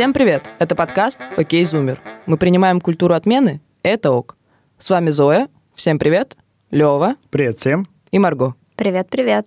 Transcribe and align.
Всем 0.00 0.14
привет! 0.14 0.48
Это 0.58 0.74
подкаст 0.74 1.20
«Окей, 1.36 1.62
Зумер». 1.66 2.00
Мы 2.24 2.38
принимаем 2.38 2.80
культуру 2.80 3.12
отмены– 3.12 3.60
это 3.82 4.12
ок. 4.12 4.34
С 4.78 4.88
вами 4.88 5.10
Зоя. 5.10 5.50
Всем 5.74 5.98
привет. 5.98 6.38
Лева. 6.70 7.16
Привет 7.28 7.58
всем. 7.58 7.86
И 8.10 8.18
Марго. 8.18 8.54
Привет-привет. 8.76 9.46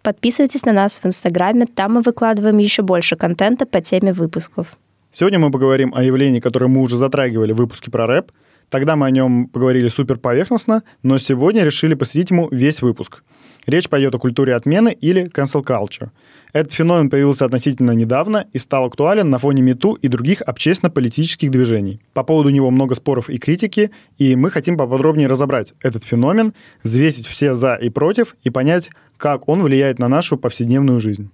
Подписывайтесь 0.00 0.64
на 0.64 0.72
нас 0.72 0.98
в 0.98 1.04
Инстаграме, 1.04 1.66
там 1.66 1.92
мы 1.92 2.00
выкладываем 2.00 2.56
еще 2.56 2.80
больше 2.80 3.16
контента 3.16 3.66
по 3.66 3.82
теме 3.82 4.14
выпусков. 4.14 4.78
Сегодня 5.10 5.38
мы 5.38 5.50
поговорим 5.50 5.94
о 5.94 6.02
явлении, 6.02 6.40
которое 6.40 6.68
мы 6.68 6.80
уже 6.80 6.96
затрагивали 6.96 7.52
в 7.52 7.56
выпуске 7.56 7.90
про 7.90 8.06
рэп. 8.06 8.32
Тогда 8.70 8.96
мы 8.96 9.04
о 9.04 9.10
нем 9.10 9.46
поговорили 9.48 9.88
супер 9.88 10.16
поверхностно, 10.16 10.84
но 11.02 11.18
сегодня 11.18 11.64
решили 11.64 11.92
посвятить 11.92 12.30
ему 12.30 12.48
весь 12.50 12.80
выпуск. 12.80 13.22
Речь 13.66 13.88
пойдет 13.88 14.14
о 14.14 14.18
культуре 14.18 14.54
отмены 14.54 14.96
или 15.00 15.26
cancel 15.26 15.64
culture. 15.64 16.10
Этот 16.52 16.72
феномен 16.72 17.10
появился 17.10 17.44
относительно 17.44 17.92
недавно 17.92 18.46
и 18.52 18.58
стал 18.58 18.84
актуален 18.84 19.30
на 19.30 19.38
фоне 19.38 19.62
МИТУ 19.62 19.94
и 19.94 20.08
других 20.08 20.42
общественно-политических 20.42 21.50
движений. 21.50 22.00
По 22.12 22.24
поводу 22.24 22.50
него 22.50 22.70
много 22.70 22.94
споров 22.94 23.30
и 23.30 23.38
критики, 23.38 23.90
и 24.18 24.36
мы 24.36 24.50
хотим 24.50 24.76
поподробнее 24.76 25.28
разобрать 25.28 25.74
этот 25.80 26.04
феномен, 26.04 26.52
взвесить 26.82 27.26
все 27.26 27.54
«за» 27.54 27.74
и 27.76 27.88
«против» 27.88 28.36
и 28.42 28.50
понять, 28.50 28.90
как 29.16 29.48
он 29.48 29.62
влияет 29.62 29.98
на 29.98 30.08
нашу 30.08 30.36
повседневную 30.36 31.00
жизнь. 31.00 31.30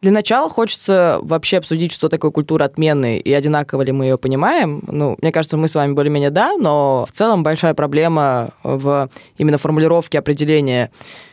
Для 0.00 0.12
начала 0.12 0.48
хочется 0.48 1.18
вообще 1.20 1.58
обсудить, 1.58 1.92
что 1.92 2.08
такое 2.08 2.30
культура 2.30 2.64
отмены 2.64 3.18
и 3.18 3.32
одинаково 3.34 3.82
ли 3.82 3.92
мы 3.92 4.06
ее 4.06 4.16
понимаем. 4.16 4.82
Ну, 4.86 5.18
мне 5.20 5.30
кажется, 5.30 5.58
мы 5.58 5.68
с 5.68 5.74
вами 5.74 5.92
более-менее 5.92 6.30
да, 6.30 6.56
но 6.56 7.04
в 7.06 7.12
целом 7.12 7.42
большая 7.42 7.74
проблема 7.74 8.52
в 8.62 9.10
именно 9.36 9.58
формулировке 9.58 10.18
определения 10.18 10.90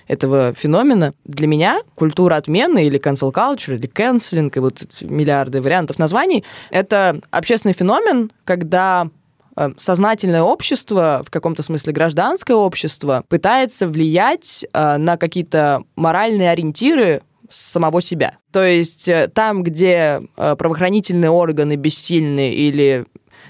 этого 0.08 0.54
феномена. 0.54 1.14
Для 1.24 1.48
меня 1.48 1.80
культура 1.96 2.36
отмены 2.36 2.86
или 2.86 3.00
cancel 3.00 3.32
culture, 3.34 3.76
или 3.76 3.88
canceling, 3.88 4.52
и 4.54 4.60
вот 4.60 4.84
миллиарды 5.00 5.62
вариантов 5.62 5.98
названий, 5.98 6.44
это 6.70 7.22
общественный 7.32 7.74
феномен, 7.74 8.34
когда 8.44 9.08
э, 9.56 9.70
сознательное 9.78 10.42
общество, 10.42 11.24
в 11.26 11.32
каком-то 11.32 11.64
смысле 11.64 11.94
гражданское 11.94 12.56
общество, 12.56 13.24
пытается 13.30 13.88
влиять 13.88 14.66
э, 14.74 14.98
на 14.98 15.16
какие-то 15.16 15.84
моральные 15.96 16.52
ориентиры 16.52 17.22
самого 17.50 18.02
себя. 18.02 18.38
То 18.52 18.64
есть 18.64 19.08
э, 19.08 19.30
там, 19.34 19.64
где 19.64 20.22
э, 20.38 20.56
правоохранительные 20.56 21.30
органы 21.30 21.76
бессильны 21.76 22.54
или 22.54 23.06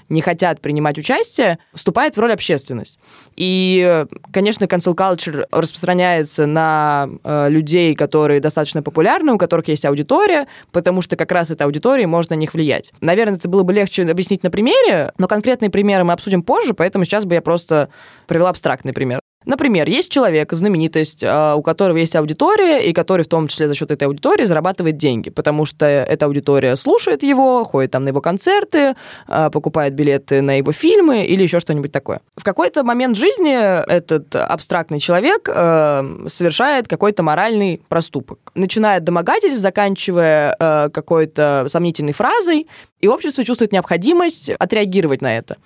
не 0.08 0.22
хотят 0.22 0.60
принимать 0.60 0.98
участие, 0.98 1.58
вступает 1.72 2.16
в 2.16 2.20
роль 2.20 2.32
общественность. 2.32 2.98
И, 3.36 4.04
конечно, 4.32 4.64
cancel 4.64 4.94
culture 4.94 5.46
распространяется 5.50 6.46
на 6.46 7.08
э, 7.24 7.48
людей, 7.50 7.94
которые 7.94 8.40
достаточно 8.40 8.82
популярны, 8.82 9.32
у 9.32 9.38
которых 9.38 9.68
есть 9.68 9.84
аудитория, 9.84 10.46
потому 10.72 11.02
что 11.02 11.16
как 11.16 11.30
раз 11.32 11.50
эта 11.50 11.64
аудитория 11.64 12.06
может 12.06 12.30
на 12.30 12.34
них 12.34 12.54
влиять. 12.54 12.92
Наверное, 13.00 13.36
это 13.36 13.48
было 13.48 13.62
бы 13.62 13.72
легче 13.72 14.04
объяснить 14.04 14.42
на 14.42 14.50
примере, 14.50 15.12
но 15.18 15.28
конкретные 15.28 15.70
примеры 15.70 16.04
мы 16.04 16.12
обсудим 16.12 16.42
позже, 16.42 16.74
поэтому 16.74 17.04
сейчас 17.04 17.24
бы 17.24 17.34
я 17.34 17.42
просто 17.42 17.90
привела 18.26 18.50
абстрактный 18.50 18.92
пример. 18.92 19.20
Например, 19.44 19.88
есть 19.88 20.10
человек, 20.10 20.52
знаменитость, 20.52 21.22
а, 21.24 21.54
у 21.54 21.62
которого 21.62 21.96
есть 21.96 22.16
аудитория, 22.16 22.84
и 22.84 22.92
который 22.92 23.22
в 23.22 23.28
том 23.28 23.46
числе 23.46 23.68
за 23.68 23.74
счет 23.74 23.90
этой 23.90 24.04
аудитории 24.04 24.44
зарабатывает 24.44 24.96
деньги, 24.96 25.30
потому 25.30 25.64
что 25.64 25.86
эта 25.86 26.26
аудитория 26.26 26.74
слушает 26.74 27.22
его, 27.22 27.62
ходит 27.64 27.92
там 27.92 28.02
на 28.02 28.08
его 28.08 28.20
концерты, 28.20 28.96
а, 29.28 29.48
покупает 29.50 29.94
билеты 29.94 30.42
на 30.42 30.58
его 30.58 30.72
фильмы 30.72 31.24
или 31.24 31.44
еще 31.44 31.60
что-нибудь 31.60 31.92
такое. 31.92 32.20
В 32.36 32.42
какой-то 32.42 32.82
момент 32.82 33.16
жизни 33.16 33.52
этот 33.52 34.34
абстрактный 34.34 34.98
человек 34.98 35.48
а, 35.48 36.04
совершает 36.26 36.88
какой-то 36.88 37.22
моральный 37.22 37.80
проступок. 37.88 38.50
Начиная 38.54 38.98
от 38.98 39.04
домогательств, 39.04 39.60
заканчивая 39.60 40.88
какой-то 40.92 41.66
сомнительной 41.68 42.12
фразой, 42.12 42.66
и 43.00 43.06
общество 43.06 43.44
чувствует 43.44 43.72
необходимость 43.72 44.50
отреагировать 44.50 45.22
на 45.22 45.36
это. 45.36 45.56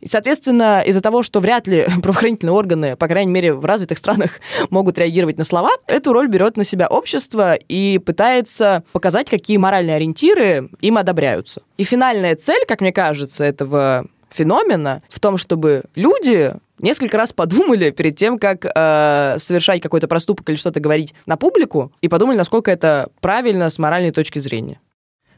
И, 0.00 0.08
соответственно, 0.08 0.82
из-за 0.82 1.00
того, 1.00 1.22
что 1.22 1.40
вряд 1.40 1.66
ли 1.66 1.86
правоохранительные 2.02 2.52
органы, 2.52 2.96
по 2.96 3.08
крайней 3.08 3.32
мере, 3.32 3.54
в 3.54 3.64
развитых 3.64 3.98
странах 3.98 4.40
могут 4.70 4.98
реагировать 4.98 5.38
на 5.38 5.44
слова, 5.44 5.70
эту 5.86 6.12
роль 6.12 6.28
берет 6.28 6.56
на 6.56 6.64
себя 6.64 6.86
общество 6.88 7.54
и 7.54 7.98
пытается 7.98 8.84
показать, 8.92 9.28
какие 9.30 9.56
моральные 9.56 9.96
ориентиры 9.96 10.70
им 10.80 10.98
одобряются. 10.98 11.62
И 11.76 11.84
финальная 11.84 12.36
цель, 12.36 12.64
как 12.66 12.80
мне 12.80 12.92
кажется, 12.92 13.44
этого 13.44 14.06
феномена 14.30 15.02
в 15.08 15.20
том, 15.20 15.38
чтобы 15.38 15.84
люди 15.94 16.54
несколько 16.80 17.16
раз 17.16 17.32
подумали 17.32 17.90
перед 17.90 18.16
тем, 18.16 18.38
как 18.38 18.64
э, 18.64 19.36
совершать 19.38 19.80
какой-то 19.80 20.08
проступок 20.08 20.48
или 20.48 20.56
что-то 20.56 20.80
говорить 20.80 21.14
на 21.26 21.36
публику, 21.36 21.92
и 22.00 22.08
подумали, 22.08 22.36
насколько 22.36 22.70
это 22.70 23.08
правильно 23.20 23.70
с 23.70 23.78
моральной 23.78 24.10
точки 24.10 24.38
зрения 24.38 24.80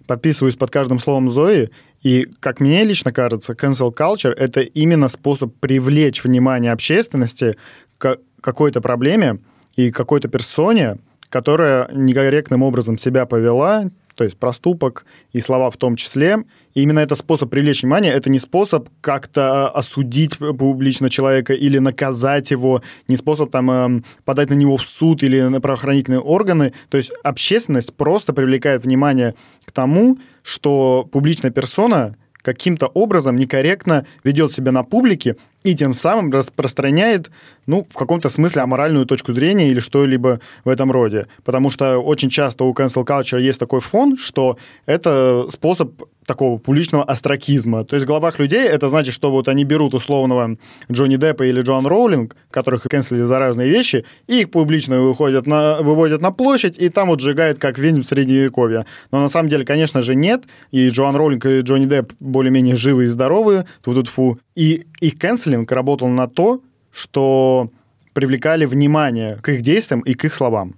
подписываюсь 0.06 0.56
под 0.56 0.70
каждым 0.70 0.98
словом 0.98 1.30
Зои, 1.30 1.70
и, 2.02 2.26
как 2.40 2.60
мне 2.60 2.84
лично 2.84 3.12
кажется, 3.12 3.54
cancel 3.54 3.94
culture— 3.94 4.32
это 4.36 4.60
именно 4.60 5.08
способ 5.08 5.54
привлечь 5.56 6.22
внимание 6.22 6.72
общественности 6.72 7.56
к 7.98 8.18
какой-то 8.40 8.80
проблеме 8.80 9.38
и 9.74 9.90
какой-то 9.90 10.28
персоне, 10.28 10.98
которая 11.28 11.88
некорректным 11.92 12.62
образом 12.62 12.98
себя 12.98 13.26
повела, 13.26 13.90
то 14.16 14.24
есть 14.24 14.36
проступок 14.38 15.04
и 15.32 15.40
слова 15.40 15.70
в 15.70 15.76
том 15.76 15.94
числе. 15.94 16.38
И 16.74 16.82
именно 16.82 16.98
это 17.00 17.14
способ 17.14 17.50
привлечь 17.50 17.82
внимание, 17.82 18.12
это 18.12 18.30
не 18.30 18.38
способ 18.38 18.88
как-то 19.00 19.66
а, 19.66 19.68
осудить 19.68 20.38
публично 20.38 21.08
человека 21.08 21.52
или 21.52 21.78
наказать 21.78 22.50
его, 22.50 22.82
не 23.08 23.16
способ 23.16 23.50
там 23.50 23.70
эм, 23.70 24.04
подать 24.24 24.50
на 24.50 24.54
него 24.54 24.76
в 24.78 24.84
суд 24.84 25.22
или 25.22 25.40
на 25.42 25.60
правоохранительные 25.60 26.20
органы. 26.20 26.72
То 26.88 26.96
есть 26.96 27.12
общественность 27.22 27.94
просто 27.94 28.32
привлекает 28.32 28.84
внимание 28.84 29.34
к 29.64 29.72
тому, 29.72 30.18
что 30.42 31.06
публичная 31.12 31.50
персона 31.50 32.16
каким-то 32.46 32.86
образом 32.86 33.36
некорректно 33.36 34.06
ведет 34.24 34.52
себя 34.52 34.72
на 34.72 34.84
публике 34.84 35.36
и 35.66 35.74
тем 35.74 35.94
самым 35.94 36.30
распространяет, 36.30 37.30
ну, 37.66 37.86
в 37.90 37.96
каком-то 37.96 38.28
смысле 38.28 38.62
аморальную 38.62 39.04
точку 39.04 39.32
зрения 39.32 39.68
или 39.68 39.80
что-либо 39.80 40.40
в 40.64 40.68
этом 40.68 40.92
роде. 40.92 41.26
Потому 41.44 41.70
что 41.70 41.98
очень 41.98 42.30
часто 42.30 42.64
у 42.64 42.72
cancel 42.72 43.04
culture 43.04 43.40
есть 43.40 43.58
такой 43.58 43.80
фон, 43.80 44.16
что 44.16 44.58
это 44.86 45.46
способ 45.50 45.90
такого 46.26 46.58
публичного 46.58 47.04
остракизма. 47.04 47.84
То 47.84 47.96
есть 47.96 48.04
в 48.04 48.08
головах 48.08 48.38
людей 48.38 48.66
это 48.66 48.88
значит, 48.88 49.14
что 49.14 49.30
вот 49.30 49.48
они 49.48 49.64
берут 49.64 49.94
условного 49.94 50.56
Джонни 50.90 51.16
Деппа 51.16 51.44
или 51.44 51.60
Джоан 51.60 51.86
Роулинг, 51.86 52.36
которых 52.50 52.82
канцелили 52.82 53.22
за 53.22 53.38
разные 53.38 53.70
вещи, 53.70 54.04
и 54.26 54.40
их 54.40 54.50
публично 54.50 55.00
выходят 55.00 55.46
на, 55.46 55.80
выводят 55.82 56.20
на 56.20 56.32
площадь, 56.32 56.76
и 56.78 56.88
там 56.88 57.08
вот 57.08 57.20
сжигают 57.20 57.58
как 57.58 57.78
ведьм 57.78 58.02
в 58.02 58.06
Средневековье. 58.06 58.86
Но 59.12 59.20
на 59.20 59.28
самом 59.28 59.48
деле, 59.48 59.64
конечно 59.64 60.02
же, 60.02 60.14
нет. 60.14 60.44
И 60.70 60.88
Джоан 60.88 61.16
Роулинг 61.16 61.46
и 61.46 61.60
Джонни 61.60 61.86
Депп 61.86 62.12
более-менее 62.20 62.76
живы 62.76 63.04
и 63.04 63.06
здоровы, 63.06 63.64
тут 63.82 64.08
фу. 64.08 64.38
И 64.54 64.86
их 65.00 65.18
канцелинг 65.18 65.70
работал 65.72 66.08
на 66.08 66.28
то, 66.28 66.60
что 66.90 67.70
привлекали 68.12 68.64
внимание 68.64 69.36
к 69.42 69.50
их 69.50 69.62
действиям 69.62 70.00
и 70.00 70.14
к 70.14 70.24
их 70.24 70.34
словам. 70.34 70.74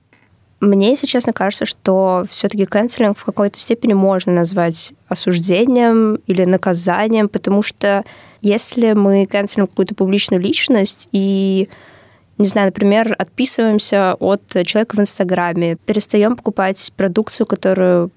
Мне, 0.60 0.90
если 0.90 1.06
честно, 1.06 1.32
кажется, 1.32 1.66
что 1.66 2.24
все-таки 2.28 2.64
канцелинг 2.64 3.16
в 3.16 3.24
какой-то 3.24 3.58
степени 3.58 3.92
можно 3.92 4.32
назвать 4.32 4.92
осуждением 5.08 6.16
или 6.26 6.44
наказанием, 6.44 7.28
потому 7.28 7.62
что 7.62 8.04
если 8.40 8.92
мы 8.92 9.26
канцелим 9.26 9.68
какую-то 9.68 9.94
публичную 9.94 10.42
личность 10.42 11.08
и 11.12 11.68
не 12.38 12.46
знаю, 12.46 12.68
например, 12.68 13.14
отписываемся 13.18 14.14
от 14.14 14.42
человека 14.64 14.96
в 14.96 15.00
Инстаграме, 15.00 15.76
перестаем 15.76 16.36
покупать 16.36 16.92
продукцию, 16.96 17.46
которую 17.46 18.10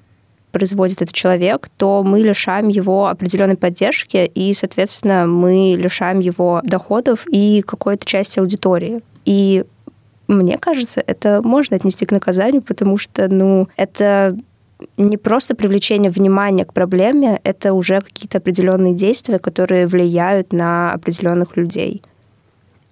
производит 0.52 1.02
этот 1.02 1.16
человек, 1.16 1.70
то 1.78 2.04
мы 2.04 2.20
лишаем 2.20 2.68
его 2.68 3.08
определенной 3.08 3.56
поддержки, 3.56 4.30
и, 4.36 4.54
соответственно, 4.54 5.26
мы 5.26 5.76
лишаем 5.78 6.20
его 6.20 6.62
доходов 6.64 7.26
и 7.32 7.64
какой-то 7.66 8.06
части 8.06 8.40
аудитории. 8.40 9.02
И 9.26 9.64
мне 10.32 10.58
кажется, 10.58 11.04
это 11.06 11.42
можно 11.44 11.76
отнести 11.76 12.06
к 12.06 12.12
наказанию, 12.12 12.62
потому 12.62 12.98
что, 12.98 13.28
ну, 13.28 13.68
это 13.76 14.38
не 14.98 15.18
просто 15.18 15.56
привлечение 15.56 16.12
внимания 16.12 16.66
к 16.66 16.74
проблеме, 16.74 17.40
это 17.44 17.74
уже 17.74 18.02
какие-то 18.02 18.40
определенные 18.40 18.94
действия, 18.94 19.40
которые 19.40 19.86
влияют 19.86 20.54
на 20.54 20.94
определенных 20.94 21.56
людей. 21.56 22.02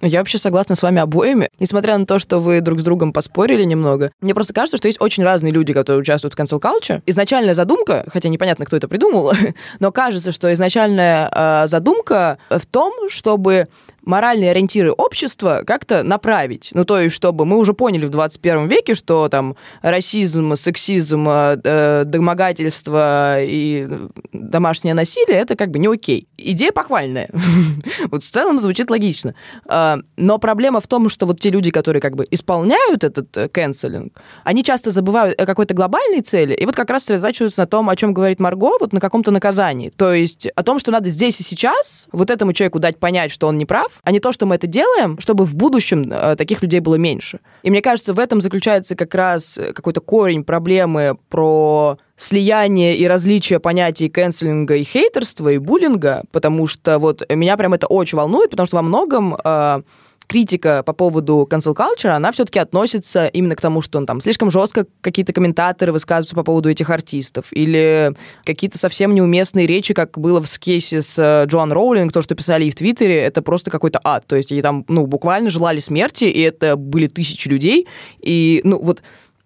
Я 0.02 0.20
вообще 0.20 0.38
согласна 0.38 0.76
с 0.76 0.84
вами 0.84 1.02
обоими. 1.02 1.50
Несмотря 1.60 1.98
на 1.98 2.06
то, 2.06 2.20
что 2.20 2.40
вы 2.40 2.62
друг 2.62 2.80
с 2.80 2.84
другом 2.84 3.12
поспорили 3.12 3.66
немного, 3.66 4.12
мне 4.22 4.34
просто 4.34 4.54
кажется, 4.54 4.78
что 4.78 4.88
есть 4.88 5.02
очень 5.02 5.24
разные 5.24 5.52
люди, 5.52 5.74
которые 5.74 6.00
участвуют 6.00 6.36
в 6.36 6.38
cancel 6.38 6.62
culture. 6.62 7.02
Изначальная 7.06 7.54
задумка, 7.54 8.06
хотя 8.08 8.30
непонятно, 8.30 8.66
кто 8.66 8.78
это 8.78 8.88
придумал, 8.88 9.34
но 9.80 9.92
кажется, 9.92 10.32
что 10.32 10.54
изначальная 10.54 11.30
э, 11.30 11.68
задумка 11.68 12.38
в 12.50 12.66
том, 12.66 12.94
чтобы 13.10 13.68
моральные 14.10 14.52
ориентиры 14.52 14.92
общества 14.92 15.62
как-то 15.66 16.04
направить. 16.04 16.72
Ну, 16.74 16.84
то 16.84 17.00
есть, 17.00 17.16
чтобы 17.16 17.46
мы 17.46 17.58
уже 17.58 17.74
поняли 17.74 18.06
в 18.06 18.10
21 18.10 18.68
веке, 18.68 18.96
что 18.96 19.30
там 19.30 19.56
расизм, 19.82 20.56
сексизм, 20.56 21.28
э, 21.30 22.04
домогательство 22.06 23.42
и 23.42 23.88
домашнее 24.34 24.96
насилие— 24.96 25.38
это 25.40 25.56
как 25.56 25.70
бы 25.70 25.80
не 25.80 25.88
окей. 25.88 26.28
Идея 26.38 26.72
похвальная. 26.72 27.30
вот 28.12 28.24
в 28.24 28.30
целом 28.30 28.60
звучит 28.60 28.90
логично. 28.90 29.36
А, 29.68 30.00
но 30.18 30.40
проблема 30.40 30.82
в 30.82 30.88
том, 30.88 31.08
что 31.10 31.28
вот 31.28 31.40
те 31.40 31.52
люди, 31.52 31.70
которые 31.70 32.02
как 32.02 32.16
бы 32.16 32.28
исполняют 32.32 33.04
этот 33.04 33.36
э, 33.38 33.48
канцелинг, 33.48 34.14
они 34.44 34.64
часто 34.64 34.90
забывают 34.90 35.40
о 35.40 35.46
какой-то 35.46 35.76
глобальной 35.76 36.22
цели, 36.22 36.56
и 36.56 36.66
вот 36.66 36.76
как 36.76 36.90
раз 36.90 37.04
сосредотачиваются 37.04 37.62
на 37.62 37.68
том, 37.68 37.90
о 37.90 37.96
чем 37.96 38.14
говорит 38.14 38.40
Марго, 38.40 38.72
вот 38.80 38.92
на 38.92 39.00
каком-то 39.00 39.30
наказании. 39.30 39.90
То 39.90 40.14
есть 40.14 40.48
о 40.48 40.64
том, 40.64 40.80
что 40.80 40.92
надо 40.92 41.10
здесь 41.10 41.40
и 41.40 41.44
сейчас 41.44 42.08
вот 42.12 42.32
этому 42.32 42.54
человеку 42.54 42.80
дать 42.80 42.98
понять, 42.98 43.32
что 43.32 43.48
он 43.48 43.58
не 43.58 43.66
прав, 43.66 43.99
а 44.04 44.12
не 44.12 44.20
то, 44.20 44.32
что 44.32 44.46
мы 44.46 44.56
это 44.56 44.68
делаем, 44.68 45.20
чтобы 45.20 45.46
в 45.46 45.56
будущем 45.56 46.12
э, 46.12 46.36
таких 46.36 46.62
людей 46.62 46.80
было 46.80 46.96
меньше. 46.96 47.40
И 47.64 47.70
мне 47.70 47.82
кажется, 47.82 48.14
в 48.14 48.20
этом 48.20 48.42
заключается 48.42 48.96
как 48.96 49.14
раз 49.16 49.60
какой-то 49.76 50.02
корень 50.02 50.44
проблемы 50.44 51.18
про 51.30 51.98
слияние 52.18 52.98
и 52.98 53.08
различие 53.08 53.60
понятий 53.60 54.10
канцелинга 54.10 54.76
и 54.76 54.84
хейтерства, 54.84 55.50
и 55.50 55.58
буллинга, 55.58 56.24
потому 56.32 56.68
что 56.68 57.00
вот 57.00 57.24
меня 57.30 57.56
прям 57.56 57.74
это 57.74 57.88
очень 57.88 58.18
волнует, 58.18 58.50
потому 58.52 58.68
что 58.68 58.76
во 58.76 58.82
многом 58.82 59.38
э, 59.42 59.82
критика 60.30 60.84
по 60.86 60.94
поводу 60.94 61.48
cancel 61.50 61.76
culture, 61.76 62.10
она 62.10 62.32
все-таки 62.32 62.60
относится 62.60 63.26
именно 63.26 63.56
к 63.56 63.62
тому, 63.62 63.82
что 63.82 63.98
он 63.98 64.06
там 64.06 64.22
слишком 64.22 64.52
жестко 64.52 64.86
какие-то 65.02 65.34
комментаторы 65.34 65.92
высказываются 65.92 66.36
по 66.36 66.44
поводу 66.44 66.70
этих 66.70 66.92
артистов, 66.92 67.48
или 67.52 68.14
какие-то 68.46 68.78
совсем 68.78 69.14
неуместные 69.16 69.66
речи, 69.66 69.96
как 69.96 70.18
было 70.20 70.42
в 70.42 70.60
кейсе 70.60 71.02
с 71.02 71.18
э, 71.18 71.46
Джоан 71.48 71.72
Роулинг, 71.72 72.14
то, 72.14 72.22
что 72.22 72.36
писали 72.36 72.66
и 72.66 72.70
в 72.70 72.76
Твиттере, 72.76 73.18
это 73.18 73.42
просто 73.42 73.72
какой-то 73.72 74.00
ад. 74.04 74.26
То 74.28 74.36
есть 74.36 74.52
они 74.52 74.62
там, 74.62 74.86
ну, 74.88 75.08
буквально 75.08 75.50
желали 75.50 75.80
смерти, 75.80 76.26
и 76.26 76.40
это 76.42 76.76
были 76.76 77.08
тысячи 77.08 77.48
людей, 77.48 77.88
и, 78.20 78.62
ну, 78.64 78.80
вот 78.80 79.02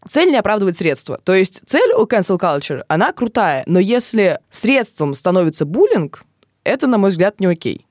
цель 0.06 0.31
не 0.31 0.38
оправдывает 0.38 0.75
средства. 0.75 1.18
То 1.24 1.33
есть 1.33 1.62
цель 1.65 1.94
у 1.94 2.06
cancel 2.06 2.38
culture, 2.38 2.83
она 2.89 3.13
крутая, 3.13 3.63
но 3.68 3.80
если 3.80 4.39
средством 4.50 5.13
становится 5.13 5.65
буллинг, 5.65 6.25
это, 6.65 6.88
на 6.88 6.97
мой 6.97 7.09
взгляд, 7.09 7.39
не 7.39 7.45
окей. 7.45 7.85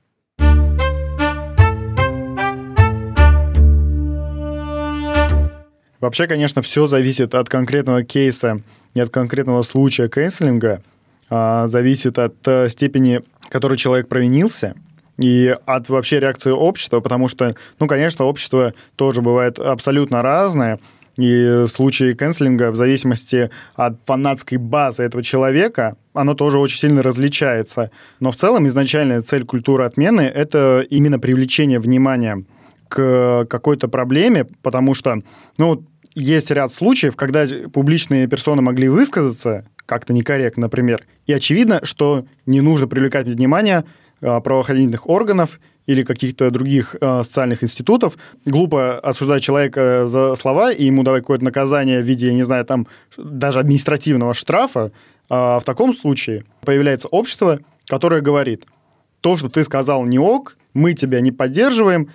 Вообще, 6.03 6.27
конечно, 6.27 6.63
все 6.63 6.89
зависит 6.89 7.33
от 7.33 7.49
конкретного 7.49 8.03
кейса 8.03 8.59
и 8.93 9.01
от 9.01 9.11
конкретного 9.11 9.63
случая 9.63 10.09
канцелинга, 10.09 10.83
а, 11.31 11.69
зависит 11.69 12.19
от 12.19 12.35
а, 12.45 12.69
степени, 12.69 13.21
которой 13.49 13.77
человек 13.79 14.09
провинился, 14.09 14.75
и 15.19 15.57
от 15.65 15.89
вообще 15.89 16.19
реакции 16.19 16.51
общества, 16.51 16.99
потому 16.99 17.29
что, 17.29 17.55
ну, 17.79 17.87
конечно, 17.87 18.25
общество 18.25 18.75
тоже 18.97 19.23
бывает 19.23 19.61
абсолютно 19.61 20.23
разное, 20.23 20.81
и 21.17 21.67
случаи 21.69 22.15
канцелинга 22.15 22.73
в 22.73 22.77
зависимости 22.77 23.51
от 23.77 24.01
фанатской 24.05 24.59
базы 24.59 25.05
этого 25.05 25.23
человека, 25.23 25.97
оно 26.15 26.35
тоже 26.35 26.59
очень 26.59 26.79
сильно 26.79 27.05
различается. 27.05 27.93
Но 28.19 28.33
в 28.33 28.37
целом 28.37 28.67
изначальная 28.67 29.23
цель 29.23 29.45
культуры 29.45 29.85
отмены— 29.85 30.23
это 30.23 30.85
именно 30.91 31.21
привлечение 31.21 31.79
внимания 31.79 32.45
к 32.89 33.47
какой-то 33.49 33.89
проблеме, 33.89 34.47
потому 34.63 34.95
что, 34.95 35.21
ну, 35.59 35.87
есть 36.15 36.51
ряд 36.51 36.73
случаев, 36.73 37.17
когда 37.17 37.47
публичные 37.73 38.27
персоны 38.27 38.63
могли 38.63 38.89
высказаться 38.89 39.67
как-то 39.87 40.13
некорректно, 40.13 40.63
например, 40.63 41.05
и 41.27 41.33
очевидно, 41.33 41.81
что 41.85 42.27
не 42.47 42.61
нужно 42.61 42.87
привлекать 42.87 43.27
внимание 43.27 43.85
а, 44.21 44.41
правоохранительных 44.41 45.09
органов 45.09 45.61
или 45.87 46.05
каких-то 46.05 46.53
других 46.53 46.95
э, 47.01 47.23
социальных 47.25 47.65
институтов, 47.65 48.17
глупо 48.47 49.01
осуждать 49.01 49.43
человека 49.43 50.05
за 50.07 50.37
слова 50.37 50.71
и 50.71 50.85
ему 50.85 51.03
давать 51.03 51.23
какое-то 51.23 51.45
наказание 51.45 52.01
в 52.01 52.05
виде, 52.05 52.29
я 52.29 52.35
не 52.35 52.45
знаю, 52.45 52.65
там 52.65 52.87
даже 53.17 53.59
административного 53.59 54.33
штрафа, 54.33 54.93
э, 55.29 55.35
в 55.35 55.63
таком 55.65 55.93
случае 55.93 56.45
появляется 56.61 57.09
общество, 57.09 57.59
которое 57.89 58.21
говорит, 58.21 58.65
то, 59.21 59.37
что 59.37 59.49
ты 59.49 59.65
сказал 59.65 60.05
не 60.05 60.21
ок, 60.21 60.57
мы 60.73 60.95
тебя 60.95 61.21
не 61.21 61.33
поддерживаем, 61.33 62.11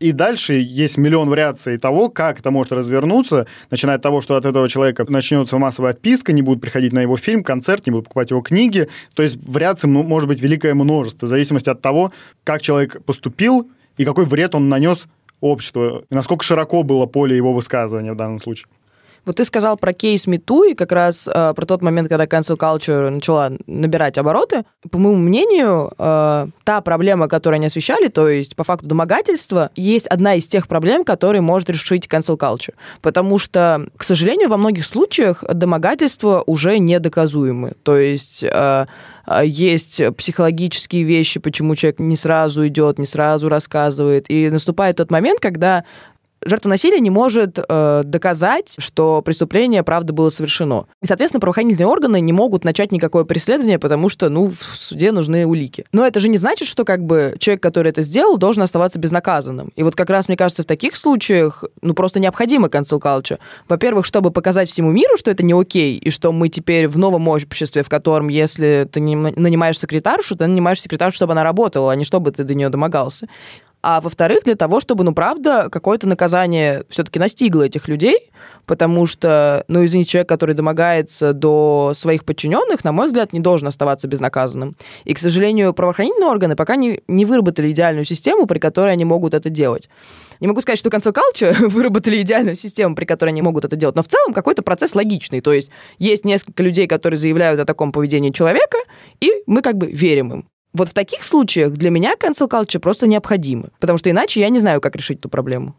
и 0.00 0.12
дальше 0.12 0.54
есть 0.54 0.96
миллион 0.96 1.28
вариаций 1.28 1.76
того, 1.78 2.08
как 2.08 2.40
это 2.40 2.50
может 2.50 2.72
развернуться, 2.72 3.46
начиная 3.70 3.96
от 3.96 4.02
того, 4.02 4.20
что 4.20 4.36
от 4.36 4.44
этого 4.44 4.68
человека 4.68 5.04
начнется 5.08 5.58
массовая 5.58 5.92
отписка, 5.92 6.32
не 6.32 6.42
будут 6.42 6.60
приходить 6.60 6.92
на 6.92 7.00
его 7.00 7.16
фильм, 7.16 7.42
концерт, 7.42 7.86
не 7.86 7.90
будут 7.90 8.04
покупать 8.04 8.30
его 8.30 8.40
книги. 8.40 8.88
То 9.14 9.22
есть 9.22 9.38
вариаций 9.46 9.88
может 9.88 10.28
быть 10.28 10.40
великое 10.40 10.74
множество, 10.74 11.26
в 11.26 11.28
зависимости 11.28 11.68
от 11.68 11.82
того, 11.82 12.12
как 12.44 12.62
человек 12.62 13.02
поступил 13.04 13.68
и 13.96 14.04
какой 14.04 14.24
вред 14.24 14.54
он 14.54 14.68
нанес 14.68 15.06
обществу, 15.40 16.04
и 16.10 16.14
насколько 16.14 16.44
широко 16.44 16.82
было 16.82 17.06
поле 17.06 17.36
его 17.36 17.52
высказывания 17.52 18.12
в 18.12 18.16
данном 18.16 18.40
случае. 18.40 18.68
Вот 19.28 19.36
ты 19.36 19.44
сказал 19.44 19.76
про 19.76 19.92
кейс 19.92 20.26
Мету 20.26 20.62
и 20.62 20.72
как 20.72 20.90
раз 20.90 21.28
э, 21.28 21.52
про 21.54 21.66
тот 21.66 21.82
момент, 21.82 22.08
когда 22.08 22.24
cancel 22.24 22.56
culture 22.56 23.10
начала 23.10 23.52
набирать 23.66 24.16
обороты. 24.16 24.64
По 24.90 24.96
моему 24.96 25.18
мнению, 25.18 25.92
э, 25.98 26.46
та 26.64 26.80
проблема, 26.80 27.28
которую 27.28 27.58
они 27.58 27.66
освещали, 27.66 28.08
то 28.08 28.26
есть 28.26 28.56
по 28.56 28.64
факту 28.64 28.86
домогательства, 28.86 29.70
есть 29.76 30.06
одна 30.06 30.36
из 30.36 30.48
тех 30.48 30.66
проблем, 30.66 31.04
которые 31.04 31.42
может 31.42 31.68
решить 31.68 32.06
cancel 32.06 32.38
culture. 32.38 32.72
Потому 33.02 33.36
что, 33.36 33.88
к 33.98 34.02
сожалению, 34.02 34.48
во 34.48 34.56
многих 34.56 34.86
случаях 34.86 35.44
домогательства 35.46 36.42
уже 36.46 36.78
недоказуемы. 36.78 37.74
То 37.82 37.98
есть 37.98 38.42
э, 38.42 38.86
э 39.26 39.42
есть 39.44 40.00
психологические 40.16 41.02
вещи, 41.02 41.38
почему 41.38 41.74
человек 41.74 41.98
не 41.98 42.16
сразу 42.16 42.66
идет, 42.66 42.98
не 42.98 43.06
сразу 43.06 43.50
рассказывает. 43.50 44.24
И 44.30 44.48
наступает 44.48 44.96
тот 44.96 45.10
момент, 45.10 45.38
когда 45.38 45.84
жертва 46.44 46.70
насилия 46.70 47.00
не 47.00 47.10
может 47.10 47.58
э, 47.58 48.02
доказать, 48.04 48.76
что 48.78 49.22
преступление, 49.22 49.82
правда, 49.82 50.12
было 50.12 50.30
совершено. 50.30 50.86
И, 51.02 51.06
соответственно, 51.06 51.40
правоохранительные 51.40 51.88
органы 51.88 52.20
не 52.20 52.32
могут 52.32 52.64
начать 52.64 52.92
никакое 52.92 53.24
преследование, 53.24 53.78
потому 53.78 54.08
что, 54.08 54.28
ну, 54.28 54.48
в 54.48 54.56
суде 54.56 55.12
нужны 55.12 55.46
улики. 55.46 55.84
Но 55.92 56.06
это 56.06 56.20
же 56.20 56.28
не 56.28 56.38
значит, 56.38 56.68
что, 56.68 56.84
как 56.84 57.02
бы, 57.02 57.36
человек, 57.38 57.62
который 57.62 57.90
это 57.90 58.02
сделал, 58.02 58.36
должен 58.36 58.62
оставаться 58.62 58.98
безнаказанным. 58.98 59.72
И 59.76 59.82
вот 59.82 59.94
как 59.96 60.10
раз, 60.10 60.28
мне 60.28 60.36
кажется, 60.36 60.62
в 60.62 60.66
таких 60.66 60.96
случаях, 60.96 61.64
ну, 61.82 61.94
просто 61.94 62.20
необходимо 62.20 62.68
cancel 62.68 63.00
culture. 63.00 63.38
Во-первых, 63.68 64.06
чтобы 64.06 64.30
показать 64.30 64.68
всему 64.68 64.90
миру, 64.90 65.16
что 65.16 65.30
это 65.30 65.44
не 65.44 65.52
окей, 65.52 65.96
и 65.96 66.10
что 66.10 66.32
мы 66.32 66.48
теперь 66.48 66.88
в 66.88 66.98
новом 66.98 67.28
обществе, 67.28 67.82
в 67.82 67.88
котором, 67.88 68.28
если 68.28 68.88
ты 68.90 69.00
нанимаешь 69.00 69.78
секретаршу, 69.78 70.36
ты 70.36 70.46
нанимаешь 70.46 70.80
секретаршу, 70.80 71.16
чтобы 71.16 71.32
она 71.32 71.42
работала, 71.42 71.92
а 71.92 71.96
не 71.96 72.04
чтобы 72.04 72.30
ты 72.30 72.44
до 72.44 72.54
нее 72.54 72.68
домогался 72.68 73.28
а 73.90 74.02
во-вторых, 74.02 74.44
для 74.44 74.54
того, 74.54 74.80
чтобы, 74.80 75.02
ну, 75.02 75.14
правда, 75.14 75.70
какое-то 75.72 76.06
наказание 76.06 76.84
все-таки 76.90 77.18
настигло 77.18 77.62
этих 77.62 77.88
людей, 77.88 78.30
потому 78.66 79.06
что, 79.06 79.64
ну, 79.66 79.82
извините, 79.82 80.10
человек, 80.10 80.28
который 80.28 80.54
домогается 80.54 81.32
до 81.32 81.92
своих 81.94 82.26
подчиненных, 82.26 82.84
на 82.84 82.92
мой 82.92 83.06
взгляд, 83.06 83.32
не 83.32 83.40
должен 83.40 83.66
оставаться 83.66 84.06
безнаказанным. 84.06 84.76
И, 85.04 85.14
к 85.14 85.18
сожалению, 85.18 85.72
правоохранительные 85.72 86.28
органы 86.28 86.54
пока 86.54 86.76
не, 86.76 87.00
не 87.08 87.24
выработали 87.24 87.70
идеальную 87.70 88.04
систему, 88.04 88.46
при 88.46 88.58
которой 88.58 88.92
они 88.92 89.06
могут 89.06 89.32
это 89.32 89.48
делать. 89.48 89.88
Не 90.40 90.48
могу 90.48 90.60
сказать, 90.60 90.78
что 90.78 90.90
cancel 90.90 91.16
culture 91.34 91.54
выработали 91.68 92.20
идеальную 92.20 92.56
систему, 92.56 92.94
при 92.94 93.06
которой 93.06 93.30
они 93.30 93.40
могут 93.40 93.64
это 93.64 93.74
делать, 93.74 93.96
но 93.96 94.02
в 94.02 94.08
целом 94.08 94.34
какой-то 94.34 94.60
процесс 94.60 94.94
логичный. 94.94 95.40
То 95.40 95.54
есть 95.54 95.70
есть 95.98 96.26
несколько 96.26 96.62
людей, 96.62 96.86
которые 96.86 97.16
заявляют 97.16 97.58
о 97.58 97.64
таком 97.64 97.92
поведении 97.92 98.32
человека, 98.32 98.76
и 99.22 99.32
мы 99.46 99.62
как 99.62 99.78
бы 99.78 99.90
верим 99.90 100.30
им. 100.34 100.48
Вот 100.72 100.88
в 100.88 100.94
таких 100.94 101.24
случаях 101.24 101.72
для 101.72 101.90
меня 101.90 102.14
cancel 102.14 102.48
culture 102.48 102.78
просто 102.78 103.06
необходимо, 103.06 103.70
потому 103.80 103.98
что 103.98 104.10
иначе 104.10 104.40
я 104.40 104.48
не 104.48 104.58
знаю, 104.58 104.80
как 104.80 104.96
решить 104.96 105.18
эту 105.18 105.28
проблему. 105.28 105.74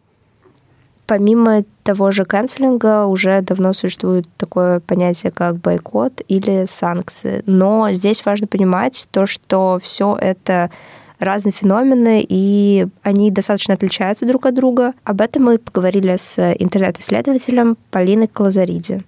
Помимо 1.06 1.64
того 1.84 2.12
же 2.12 2.24
канцелинга 2.24 3.06
уже 3.06 3.42
давно 3.42 3.74
существует 3.74 4.26
такое 4.38 4.80
понятие, 4.80 5.32
как 5.32 5.58
бойкот 5.58 6.22
или 6.28 6.66
санкции. 6.68 7.42
Но 7.48 7.92
здесь 7.94 8.24
важно 8.24 8.46
понимать 8.46 9.08
то, 9.10 9.26
что 9.26 9.80
все 9.82 10.16
это 10.22 10.70
разные 11.18 11.52
феномены, 11.52 12.24
и 12.28 12.88
они 13.02 13.32
достаточно 13.32 13.74
отличаются 13.74 14.26
друг 14.26 14.46
от 14.46 14.54
друга. 14.54 14.94
Об 15.04 15.22
этом 15.22 15.46
мы 15.46 15.58
поговорили 15.58 16.16
с 16.16 16.40
интернет-исследователем 16.60 17.76
Полиной 17.90 18.28
Клазариди. 18.28 19.04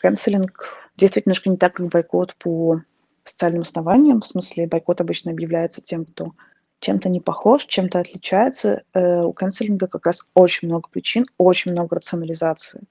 Канцелинг 0.00 0.83
действует 0.96 1.26
немножко 1.26 1.50
не 1.50 1.56
так, 1.56 1.74
как 1.74 1.88
бойкот 1.88 2.34
по 2.36 2.82
социальным 3.24 3.62
основаниям. 3.62 4.20
В 4.20 4.26
смысле, 4.26 4.66
бойкот 4.66 5.00
обычно 5.00 5.32
объявляется 5.32 5.82
тем, 5.82 6.04
кто 6.04 6.32
чем-то 6.80 7.08
не 7.08 7.20
похож, 7.20 7.64
чем-то 7.64 7.98
отличается. 7.98 8.82
Э, 8.92 9.22
у 9.22 9.32
канцелинга 9.32 9.86
как 9.86 10.06
раз 10.06 10.28
очень 10.34 10.68
много 10.68 10.88
причин, 10.88 11.26
очень 11.38 11.72
много 11.72 11.96
рационализации. 11.96 12.82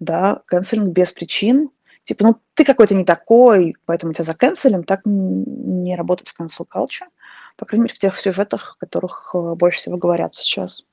Да, 0.00 0.42
канцелинг 0.46 0.88
без 0.90 1.12
причин, 1.12 1.70
типа, 2.04 2.24
ну, 2.24 2.36
ты 2.54 2.64
какой-то 2.64 2.94
не 2.94 3.04
такой, 3.04 3.76
поэтому 3.84 4.14
тебя 4.14 4.24
заканцелим, 4.24 4.84
так 4.84 5.02
не 5.04 5.94
работает 5.96 6.28
в 6.28 6.40
cancel 6.40 6.66
culture, 6.72 7.08
по 7.56 7.66
крайней 7.66 7.84
мере, 7.84 7.94
в 7.94 7.98
тех 7.98 8.18
сюжетах, 8.18 8.76
о 8.76 8.80
которых 8.80 9.30
э, 9.34 9.54
больше 9.54 9.80
всего 9.80 9.98
говорят 9.98 10.34
сейчас. 10.34 10.84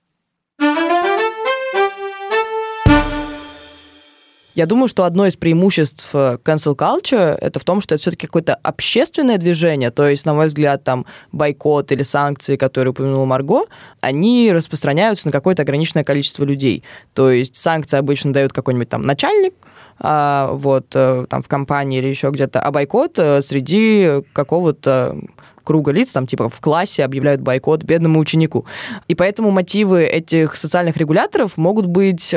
Я 4.55 4.65
думаю, 4.67 4.87
что 4.87 5.03
одно 5.03 5.25
из 5.25 5.35
преимуществ 5.35 6.09
э, 6.13 6.37
cancel 6.43 6.77
culture 6.77 7.37
это 7.41 7.59
в 7.59 7.65
том, 7.65 7.81
что 7.81 7.95
это 7.95 8.01
все-таки 8.01 8.25
какое-то 8.25 8.55
общественное 8.55 9.37
движение. 9.37 9.91
То 9.91 10.07
есть, 10.07 10.25
на 10.25 10.33
мой 10.33 10.47
взгляд, 10.47 10.83
там 10.85 11.05
бойкот 11.33 11.91
или 11.91 12.03
санкции, 12.03 12.55
которые 12.55 12.91
упомянула 12.91 13.25
Марго, 13.25 13.65
они 13.99 14.53
распространяются 14.53 15.27
на 15.27 15.33
какое-то 15.33 15.63
ограниченное 15.63 16.05
количество 16.05 16.45
людей. 16.45 16.83
То 17.13 17.31
есть 17.31 17.57
санкции 17.57 17.97
обычно 17.97 18.31
дают 18.31 18.53
какой-нибудь 18.53 18.87
там 18.87 19.01
начальник, 19.01 19.53
а, 19.99 20.51
вот 20.53 20.87
э, 20.93 21.25
там 21.29 21.43
в 21.43 21.49
компании 21.49 21.99
или 21.99 22.07
еще 22.07 22.29
где-то, 22.29 22.61
а 22.61 22.71
бойкот 22.71 23.19
э, 23.19 23.41
среди 23.41 24.23
какого-то 24.31 25.17
круга 25.65 25.91
лиц, 25.91 26.11
там 26.11 26.27
типа 26.27 26.47
в 26.47 26.61
классе 26.61 27.03
объявляют 27.03 27.41
бойкот 27.41 27.83
бедному 27.83 28.19
ученику. 28.19 28.65
И 29.09 29.15
поэтому 29.15 29.51
мотивы 29.51 30.03
этих 30.03 30.55
социальных 30.55 30.95
регуляторов 30.95 31.57
могут 31.57 31.87
быть 31.87 32.33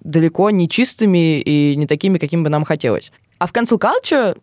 далеко 0.00 0.50
не 0.50 0.68
чистыми 0.68 1.40
и 1.40 1.76
не 1.76 1.86
такими, 1.86 2.18
каким 2.18 2.42
бы 2.42 2.50
нам 2.50 2.64
хотелось. 2.64 3.12
А 3.38 3.46
в 3.46 3.52
cancel 3.52 3.78
culture 3.78 4.38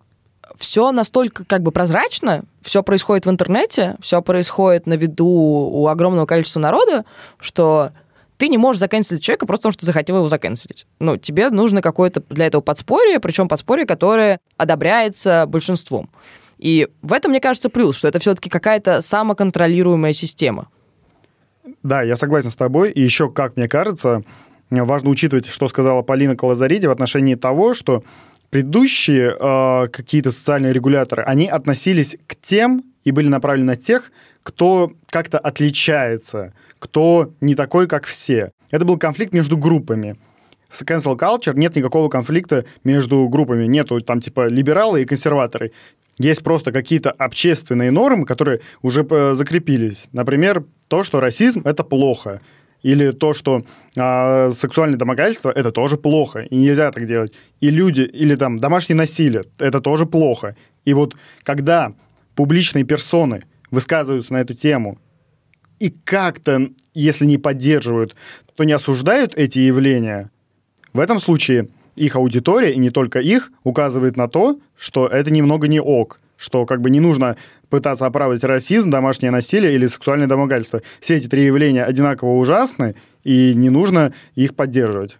все 0.55 0.91
настолько 0.91 1.45
как 1.45 1.61
бы 1.61 1.71
прозрачно, 1.71 2.43
все 2.61 2.83
происходит 2.83 3.25
в 3.25 3.29
интернете, 3.29 3.95
все 3.99 4.21
происходит 4.21 4.87
на 4.87 4.93
виду 4.93 5.27
у 5.27 5.87
огромного 5.87 6.25
количества 6.25 6.59
народа, 6.59 7.05
что 7.39 7.91
ты 8.37 8.47
не 8.49 8.57
можешь 8.57 8.79
заканцелить 8.79 9.23
человека 9.23 9.45
просто 9.45 9.63
потому, 9.63 9.73
что 9.73 9.85
захотел 9.85 10.17
его 10.17 10.29
заканцелить. 10.29 10.85
Ну, 10.99 11.17
тебе 11.17 11.49
нужно 11.49 11.81
какое-то 11.81 12.23
для 12.29 12.45
этого 12.45 12.61
подспорье, 12.61 13.19
причем 13.19 13.47
подспорье, 13.47 13.85
которое 13.85 14.39
одобряется 14.57 15.45
большинством. 15.47 16.09
И 16.57 16.87
в 17.01 17.13
этом, 17.13 17.31
мне 17.31 17.39
кажется, 17.39 17.69
плюс, 17.69 17.97
что 17.97 18.07
это 18.07 18.19
все-таки 18.19 18.49
какая-то 18.49 19.01
самоконтролируемая 19.01 20.13
система. 20.13 20.69
Да, 21.83 22.01
я 22.01 22.15
согласен 22.15 22.49
с 22.49 22.55
тобой. 22.55 22.91
И 22.91 23.01
еще, 23.01 23.29
как 23.29 23.57
мне 23.57 23.67
кажется, 23.67 24.23
важно 24.69 25.09
учитывать, 25.09 25.47
что 25.47 25.67
сказала 25.67 26.01
Полина 26.01 26.35
Калазариди 26.35 26.87
в 26.87 26.91
отношении 26.91 27.35
того, 27.35 27.73
что 27.73 28.03
предыдущие 28.49 29.35
э, 29.37 29.87
какие-то 29.89 30.31
социальные 30.31 30.73
регуляторы, 30.73 31.23
они 31.23 31.47
относились 31.47 32.17
к 32.27 32.35
тем 32.35 32.83
и 33.03 33.11
были 33.11 33.27
направлены 33.27 33.67
на 33.67 33.75
тех, 33.75 34.11
кто 34.43 34.91
как-то 35.09 35.39
отличается, 35.39 36.53
кто 36.79 37.33
не 37.41 37.55
такой, 37.55 37.87
как 37.87 38.05
все. 38.05 38.51
Это 38.71 38.85
был 38.85 38.97
конфликт 38.97 39.33
между 39.33 39.57
группами. 39.57 40.17
В 40.69 40.81
cancel 40.83 41.17
culture 41.17 41.57
нет 41.57 41.75
никакого 41.75 42.09
конфликта 42.09 42.65
между 42.83 43.27
группами. 43.29 43.65
Нету 43.65 44.01
там 44.01 44.19
типа 44.19 44.47
либералы 44.47 45.01
и 45.01 45.05
консерваторы. 45.05 45.71
Есть 46.19 46.43
просто 46.43 46.71
какие-то 46.71 47.11
общественные 47.11 47.91
нормы, 47.91 48.25
которые 48.25 48.61
уже 48.81 49.05
э, 49.09 49.35
закрепились. 49.35 50.07
Например, 50.11 50.65
то, 50.87 51.03
что 51.03 51.19
расизм– 51.19 51.61
это 51.65 51.83
плохо. 51.83 52.41
Или 52.87 53.11
то, 53.11 53.33
что 53.33 53.63
э, 53.97 54.51
сексуальное 54.53 54.97
домогательство– 54.97 55.51
это 55.55 55.73
тоже 55.73 55.97
плохо, 55.97 56.39
и 56.39 56.55
нельзя 56.55 56.89
так 56.93 57.05
делать. 57.05 57.33
И 57.59 57.69
люди, 57.69 57.99
или 57.99 58.35
там 58.35 58.59
домашнее 58.59 58.95
насилие– 58.95 59.43
это 59.59 59.81
тоже 59.81 60.05
плохо. 60.05 60.55
И 60.85 60.93
вот 60.93 61.13
когда 61.43 61.91
публичные 62.33 62.85
персоны 62.85 63.43
высказываются 63.71 64.31
на 64.31 64.37
эту 64.37 64.53
тему 64.53 64.99
и 65.79 65.89
как-то, 65.89 66.69
если 66.93 67.25
не 67.25 67.37
поддерживают, 67.37 68.15
то 68.55 68.63
не 68.63 68.71
осуждают 68.71 69.35
эти 69.35 69.59
явления, 69.59 70.31
в 70.93 71.01
этом 71.01 71.19
случае 71.19 71.67
их 71.97 72.15
аудитория, 72.15 72.71
и 72.71 72.79
не 72.79 72.89
только 72.89 73.19
их, 73.19 73.51
указывает 73.65 74.15
на 74.15 74.29
то, 74.29 74.61
что 74.77 75.07
это 75.07 75.29
немного 75.29 75.67
не 75.67 75.81
ок, 75.81 76.21
что 76.37 76.65
как 76.65 76.81
бы 76.81 76.89
не 76.89 76.99
нужно 76.99 77.35
пытаться 77.69 78.05
оправдать 78.05 78.43
расизм, 78.43 78.89
домашнее 78.89 79.31
насилие 79.31 79.73
или 79.73 79.87
сексуальное 79.87 80.27
домогательство. 80.27 80.81
Все 81.01 81.15
эти 81.15 81.27
три 81.27 81.43
явления 81.43 81.83
одинаково 81.83 82.35
ужасны, 82.37 82.95
и 83.23 83.53
не 83.53 83.69
нужно 83.69 84.13
их 84.35 84.55
поддерживать 84.55 85.17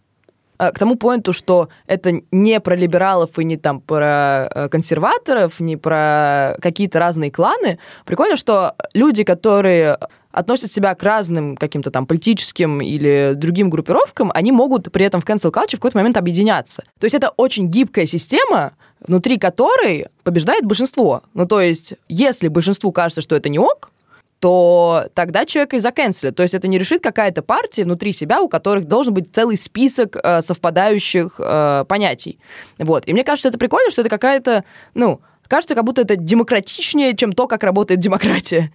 к 0.58 0.80
тому 0.80 0.96
поинту, 0.96 1.34
что 1.34 1.70
это 1.86 2.22
не 2.32 2.60
про 2.60 2.76
либералов 2.76 3.38
и 3.40 3.44
не 3.44 3.58
там 3.58 3.82
про 3.82 4.50
э, 4.54 4.70
консерваторов, 4.70 5.60
не 5.60 5.78
про 5.78 6.56
какие-то 6.62 7.00
разные 7.00 7.32
кланы. 7.32 7.80
Прикольно, 8.06 8.36
что 8.36 8.76
люди, 8.94 9.24
которые 9.24 9.98
относят 10.32 10.72
себя 10.72 10.94
к 10.96 11.04
разным 11.04 11.56
каким-то 11.58 11.92
там 11.92 12.06
политическим 12.06 12.82
или 12.82 13.34
другим 13.36 13.70
группировкам, 13.70 14.32
они 14.34 14.52
могут 14.52 14.92
при 14.92 15.06
этом 15.06 15.22
в 15.22 15.26
cancel 15.26 15.52
culture 15.52 15.78
в 15.78 15.80
какой-то 15.80 15.98
момент 15.98 16.18
объединяться. 16.18 16.84
То 17.00 17.06
есть 17.06 17.16
это 17.16 17.32
очень 17.38 17.68
гибкая 17.70 18.06
система, 18.06 18.74
внутри 19.00 19.38
которой 19.38 20.08
побеждает 20.24 20.66
большинство. 20.66 21.24
Ну, 21.34 21.48
то 21.48 21.62
есть, 21.62 21.96
если 22.08 22.48
большинству 22.48 22.92
кажется, 22.92 23.22
что 23.22 23.36
это 23.36 23.50
не 23.50 23.60
ок, 23.60 23.92
то 24.40 25.08
тогда 25.14 25.46
человека 25.46 25.78
и 25.78 25.80
заканцелят. 25.80 26.36
То 26.36 26.44
есть 26.44 26.54
это 26.54 26.68
не 26.68 26.78
решит 26.78 27.02
какая-то 27.02 27.42
партия 27.42 27.84
внутри 27.84 28.12
себя, 28.12 28.42
у 28.42 28.50
которых 28.50 28.86
должен 28.86 29.14
быть 29.14 29.34
целый 29.34 29.58
список 29.58 30.16
э, 30.16 30.42
совпадающих 30.42 31.36
э, 31.40 31.86
понятий. 31.88 32.40
Вот. 32.78 33.08
И 33.08 33.14
мне 33.14 33.24
кажется, 33.24 33.50
это 33.50 33.58
прикольно, 33.58 33.90
что 33.90 34.02
это 34.02 34.10
какая-то, 34.10 34.64
ну, 34.94 35.22
кажется, 35.48 35.76
как 35.76 35.84
будто 35.84 36.02
это 36.02 36.16
демократичнее, 36.16 37.16
чем 37.16 37.34
то, 37.34 37.48
как 37.48 37.64
работает 37.64 38.00
демократия. 38.00 38.72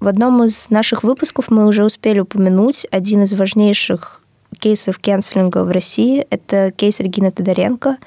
В 0.00 0.06
одном 0.06 0.44
из 0.44 0.70
наших 0.70 1.02
выпусков 1.02 1.50
мы 1.50 1.66
уже 1.66 1.84
успели 1.84 2.20
упомянуть 2.20 2.86
один 2.90 3.24
из 3.24 3.32
важнейших 3.32 4.22
кейсов 4.58 4.98
кэнселинга 4.98 5.64
в 5.64 5.70
России. 5.70 6.26
Это 6.30 6.70
кейс 6.70 7.00
Регины 7.00 7.32
Тодоренко. 7.32 7.98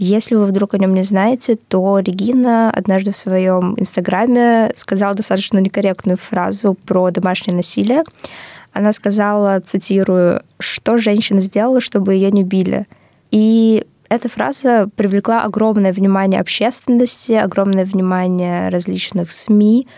Если 0.00 0.36
вы 0.36 0.44
вдруг 0.44 0.74
о 0.74 0.78
нем 0.78 0.94
не 0.94 1.02
знаете, 1.02 1.56
то 1.56 1.98
Регина 1.98 2.70
однажды 2.70 3.10
в 3.10 3.16
своем 3.16 3.74
инстаграме 3.76 4.70
сказала 4.76 5.16
достаточно 5.16 5.58
некорректную 5.58 6.16
фразу 6.16 6.74
про 6.86 7.10
домашнее 7.10 7.56
насилие. 7.56 8.04
Она 8.72 8.92
сказала, 8.92 9.58
цитирую, 9.58 10.42
«Что 10.60 10.98
женщина 10.98 11.40
сделала, 11.40 11.80
чтобы 11.80 12.14
ее 12.14 12.30
не 12.30 12.44
били?» 12.44 12.86
И 13.32 13.84
эта 14.08 14.28
фраза 14.28 14.88
привлекла 14.94 15.42
огромное 15.42 15.92
внимание 15.92 16.40
общественности, 16.40 17.32
огромное 17.32 17.84
внимание 17.84 18.68
различных 18.68 19.32
СМИ, 19.32 19.88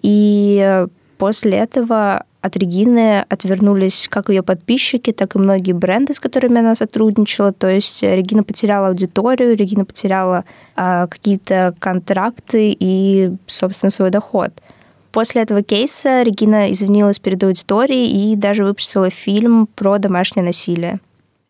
и 0.00 0.86
после 1.18 1.58
этого 1.58 2.26
от 2.40 2.56
Регины 2.56 3.24
отвернулись 3.28 4.06
как 4.08 4.28
ее 4.28 4.42
подписчики, 4.42 5.12
так 5.12 5.34
и 5.34 5.38
многие 5.38 5.72
бренды, 5.72 6.14
с 6.14 6.20
которыми 6.20 6.60
она 6.60 6.74
сотрудничала. 6.74 7.52
То 7.52 7.68
есть 7.68 8.02
Регина 8.02 8.44
потеряла 8.44 8.88
аудиторию, 8.88 9.56
Регина 9.56 9.84
потеряла 9.84 10.44
а, 10.76 11.08
какие-то 11.08 11.74
контракты 11.78 12.76
и, 12.78 13.30
собственно, 13.46 13.90
свой 13.90 14.10
доход. 14.10 14.52
После 15.10 15.42
этого 15.42 15.62
кейса 15.62 16.22
Регина 16.22 16.70
извинилась 16.70 17.18
перед 17.18 17.42
аудиторией 17.42 18.32
и 18.32 18.36
даже 18.36 18.64
выпустила 18.64 19.10
фильм 19.10 19.66
про 19.66 19.98
домашнее 19.98 20.44
насилие. 20.44 21.00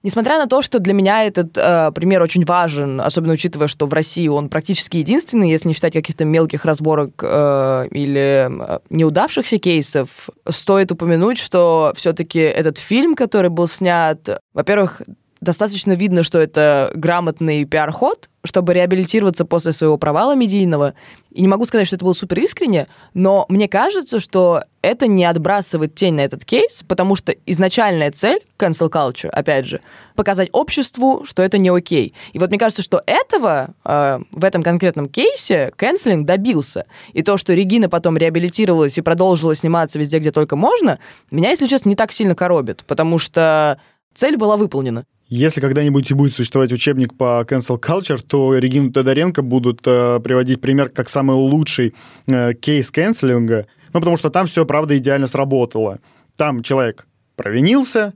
Несмотря 0.04 0.38
на 0.38 0.46
то, 0.46 0.62
что 0.62 0.78
для 0.78 0.92
меня 0.92 1.24
этот 1.24 1.58
э, 1.58 1.90
пример 1.92 2.22
очень 2.22 2.44
важен, 2.44 3.00
особенно 3.00 3.32
учитывая, 3.32 3.66
что 3.66 3.86
в 3.86 3.92
России 3.92 4.28
он 4.28 4.48
практически 4.48 4.98
единственный, 4.98 5.50
если 5.50 5.66
не 5.66 5.74
считать 5.74 5.92
каких-то 5.92 6.24
мелких 6.24 6.64
разборок 6.64 7.20
э, 7.20 7.88
или 7.90 8.48
э, 8.48 8.78
неудавшихся 8.90 9.58
кейсов, 9.58 10.30
стоит 10.48 10.92
упомянуть, 10.92 11.38
что 11.38 11.92
все-таки 11.96 12.38
этот 12.38 12.78
фильм, 12.78 13.16
который 13.16 13.50
был 13.50 13.66
снят, 13.66 14.40
во-первых, 14.54 15.02
достаточно 15.40 15.92
видно, 15.92 16.22
что 16.22 16.38
это 16.38 16.90
грамотный 16.94 17.64
пиар-ход, 17.64 18.28
чтобы 18.44 18.72
реабилитироваться 18.72 19.44
после 19.44 19.72
своего 19.72 19.98
провала 19.98 20.34
медийного. 20.34 20.94
И 21.30 21.42
не 21.42 21.48
могу 21.48 21.66
сказать, 21.66 21.86
что 21.86 21.96
это 21.96 22.04
было 22.04 22.14
супер 22.14 22.38
искренне, 22.38 22.86
но 23.14 23.44
мне 23.48 23.68
кажется, 23.68 24.20
что 24.20 24.64
это 24.80 25.06
не 25.06 25.24
отбрасывает 25.24 25.94
тень 25.94 26.14
на 26.14 26.20
этот 26.20 26.44
кейс, 26.44 26.82
потому 26.86 27.14
что 27.14 27.32
изначальная 27.46 28.10
цель 28.10 28.40
cancel 28.58 28.90
culture, 28.90 29.28
опять 29.28 29.66
же, 29.66 29.80
показать 30.14 30.48
обществу, 30.52 31.24
что 31.24 31.42
это 31.42 31.58
не 31.58 31.68
окей. 31.68 32.14
И 32.32 32.38
вот 32.38 32.50
мне 32.50 32.58
кажется, 32.58 32.82
что 32.82 33.02
этого 33.06 33.74
э, 33.84 34.20
в 34.32 34.44
этом 34.44 34.62
конкретном 34.62 35.08
кейсе 35.08 35.72
canceling 35.76 36.22
добился. 36.22 36.86
И 37.12 37.22
то, 37.22 37.36
что 37.36 37.54
Регина 37.54 37.88
потом 37.88 38.16
реабилитировалась 38.16 38.96
и 38.98 39.02
продолжила 39.02 39.54
сниматься 39.54 39.98
везде, 39.98 40.18
где 40.20 40.32
только 40.32 40.56
можно, 40.56 40.98
меня, 41.30 41.50
если 41.50 41.66
честно, 41.66 41.90
не 41.90 41.96
так 41.96 42.12
сильно 42.12 42.34
коробит, 42.34 42.84
потому 42.86 43.18
что 43.18 43.80
цель 44.14 44.36
была 44.36 44.56
выполнена. 44.56 45.04
Если 45.28 45.60
когда-нибудь 45.60 46.10
и 46.10 46.14
будет 46.14 46.34
существовать 46.34 46.72
учебник 46.72 47.14
по 47.14 47.44
cancel 47.46 47.78
culture, 47.78 48.18
то 48.26 48.56
Регину 48.56 48.90
Тодоренко 48.90 49.42
будут 49.42 49.80
э, 49.86 50.20
приводить 50.20 50.60
пример 50.62 50.88
как 50.88 51.10
самый 51.10 51.36
лучший 51.36 51.94
э, 52.26 52.54
кейс 52.54 52.90
канцелинга, 52.90 53.66
ну, 53.92 54.00
потому 54.00 54.16
что 54.16 54.30
там 54.30 54.46
все, 54.46 54.64
правда, 54.64 54.96
идеально 54.96 55.26
сработало. 55.26 56.00
Там 56.36 56.62
человек 56.62 57.06
провинился, 57.36 58.14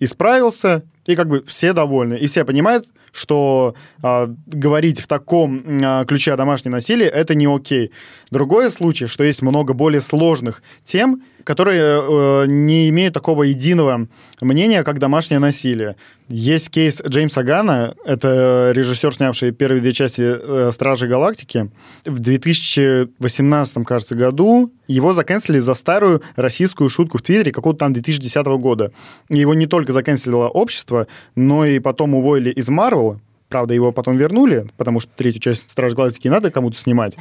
исправился, 0.00 0.84
и 1.04 1.14
как 1.14 1.28
бы 1.28 1.44
все 1.46 1.74
довольны. 1.74 2.14
И 2.14 2.26
все 2.26 2.44
понимают, 2.44 2.86
что 3.12 3.74
э, 4.02 4.26
говорить 4.46 5.00
в 5.00 5.06
таком 5.06 5.62
э, 5.66 6.04
ключе 6.06 6.32
о 6.32 6.36
домашнем 6.36 6.72
насилии 6.72 7.06
это 7.06 7.34
не 7.34 7.46
окей. 7.46 7.92
Другой 8.30 8.70
случай, 8.70 9.06
что 9.06 9.24
есть 9.24 9.42
много 9.42 9.72
более 9.72 10.00
сложных 10.00 10.62
тем, 10.84 11.22
которые 11.46 11.80
э, 11.80 12.46
не 12.48 12.88
имеют 12.88 13.14
такого 13.14 13.44
единого 13.44 14.08
мнения, 14.40 14.82
как 14.82 14.98
домашнее 14.98 15.38
насилие. 15.38 15.94
Есть 16.28 16.70
кейс 16.70 17.00
Джеймса 17.00 17.44
Гана, 17.44 17.94
это 18.04 18.72
режиссер, 18.74 19.14
снявший 19.14 19.52
первые 19.52 19.80
две 19.80 19.92
части 19.92 20.22
э, 20.22 20.72
«Стражи 20.72 21.06
Галактики». 21.06 21.70
В 22.04 22.18
2018, 22.18 23.86
кажется, 23.86 24.16
году 24.16 24.72
его 24.88 25.14
заканцелили 25.14 25.60
за 25.60 25.74
старую 25.74 26.20
российскую 26.34 26.90
шутку 26.90 27.18
в 27.18 27.22
Твиттере 27.22 27.52
какого-то 27.52 27.78
там 27.78 27.92
2010 27.92 28.44
года. 28.58 28.90
Его 29.28 29.54
не 29.54 29.66
только 29.66 29.92
заканцелило 29.92 30.48
общество, 30.48 31.06
но 31.36 31.64
и 31.64 31.78
потом 31.78 32.16
уволили 32.16 32.50
из 32.50 32.68
Марвела, 32.68 33.20
Правда, 33.48 33.74
его 33.74 33.92
потом 33.92 34.16
вернули, 34.16 34.68
потому 34.76 34.98
что 35.00 35.12
третью 35.14 35.40
часть 35.40 35.70
«Страж 35.70 35.94
Галактики» 35.94 36.28
надо 36.28 36.50
кому-то 36.50 36.78
снимать. 36.78 37.16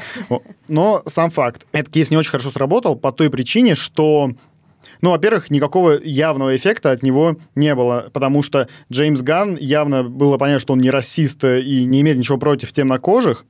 Но 0.67 1.03
сам 1.05 1.29
факт. 1.29 1.65
Этот 1.71 1.93
кейс 1.93 2.09
не 2.09 2.17
очень 2.17 2.31
хорошо 2.31 2.49
сработал 2.49 2.95
по 2.95 3.11
той 3.11 3.29
причине, 3.29 3.75
что 3.75 4.31
ну, 5.01 5.11
во-первых, 5.11 5.49
никакого 5.49 5.99
явного 6.01 6.55
эффекта 6.55 6.91
от 6.91 7.03
него 7.03 7.37
не 7.55 7.75
было, 7.75 8.09
потому 8.13 8.41
что 8.41 8.67
Джеймс 8.91 9.21
Ганн 9.21 9.57
явно 9.57 10.03
было 10.03 10.37
понятно, 10.37 10.59
что 10.59 10.73
он 10.73 10.79
не 10.79 10.89
расист 10.89 11.43
и 11.43 11.85
не 11.85 12.01
имеет 12.01 12.17
ничего 12.17 12.37
против 12.37 12.71
темнокожих. 12.71 13.45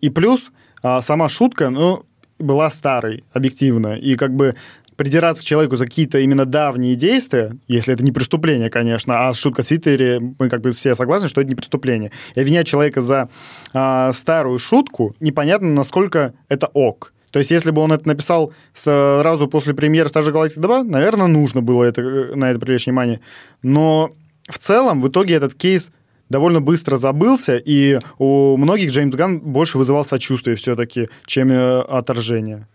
И 0.00 0.10
плюс 0.10 0.50
а, 0.82 1.02
сама 1.02 1.28
шутка, 1.28 1.70
ну, 1.70 2.04
была 2.38 2.70
старой, 2.70 3.24
объективно. 3.32 3.96
И 3.96 4.16
как 4.16 4.34
бы 4.34 4.54
придираться 4.96 5.42
к 5.42 5.46
человеку 5.46 5.76
за 5.76 5.84
какие-то 5.84 6.18
именно 6.18 6.44
давние 6.44 6.96
действия, 6.96 7.56
если 7.68 7.94
это 7.94 8.02
не 8.02 8.12
преступление, 8.12 8.70
конечно, 8.70 9.28
а 9.28 9.34
шутка 9.34 9.62
в 9.62 9.66
Твиттере, 9.66 10.20
мы 10.38 10.48
как 10.48 10.60
бы 10.60 10.72
все 10.72 10.94
согласны, 10.94 11.28
что 11.28 11.40
это 11.40 11.48
не 11.48 11.54
преступление. 11.54 12.10
И 12.34 12.40
обвинять 12.40 12.66
человека 12.66 13.02
за 13.02 13.28
э, 13.72 14.10
старую 14.12 14.58
шутку, 14.58 15.14
непонятно, 15.20 15.68
насколько 15.68 16.34
это 16.48 16.66
ок. 16.66 17.12
То 17.30 17.38
есть, 17.38 17.50
если 17.50 17.70
бы 17.70 17.82
он 17.82 17.92
это 17.92 18.08
написал 18.08 18.52
сразу 18.72 19.46
после 19.48 19.74
премьеры 19.74 20.08
«Стажа 20.08 20.32
Галактики 20.32 20.60
2», 20.60 20.84
наверное, 20.84 21.26
нужно 21.26 21.60
было 21.60 21.84
это, 21.84 22.00
э, 22.00 22.34
на 22.34 22.50
это 22.50 22.58
привлечь 22.58 22.86
внимание. 22.86 23.20
Но 23.62 24.12
в 24.48 24.58
целом, 24.58 25.02
в 25.02 25.08
итоге 25.08 25.34
этот 25.34 25.54
кейс 25.54 25.90
довольно 26.28 26.60
быстро 26.60 26.96
забылся, 26.96 27.56
и 27.56 27.98
у 28.18 28.56
многих 28.56 28.90
Джеймс 28.90 29.14
Ган 29.14 29.40
больше 29.40 29.78
вызывал 29.78 30.04
сочувствие 30.04 30.56
все-таки, 30.56 31.08
чем 31.26 31.50
э, 31.50 31.80
отторжение. 31.80 32.68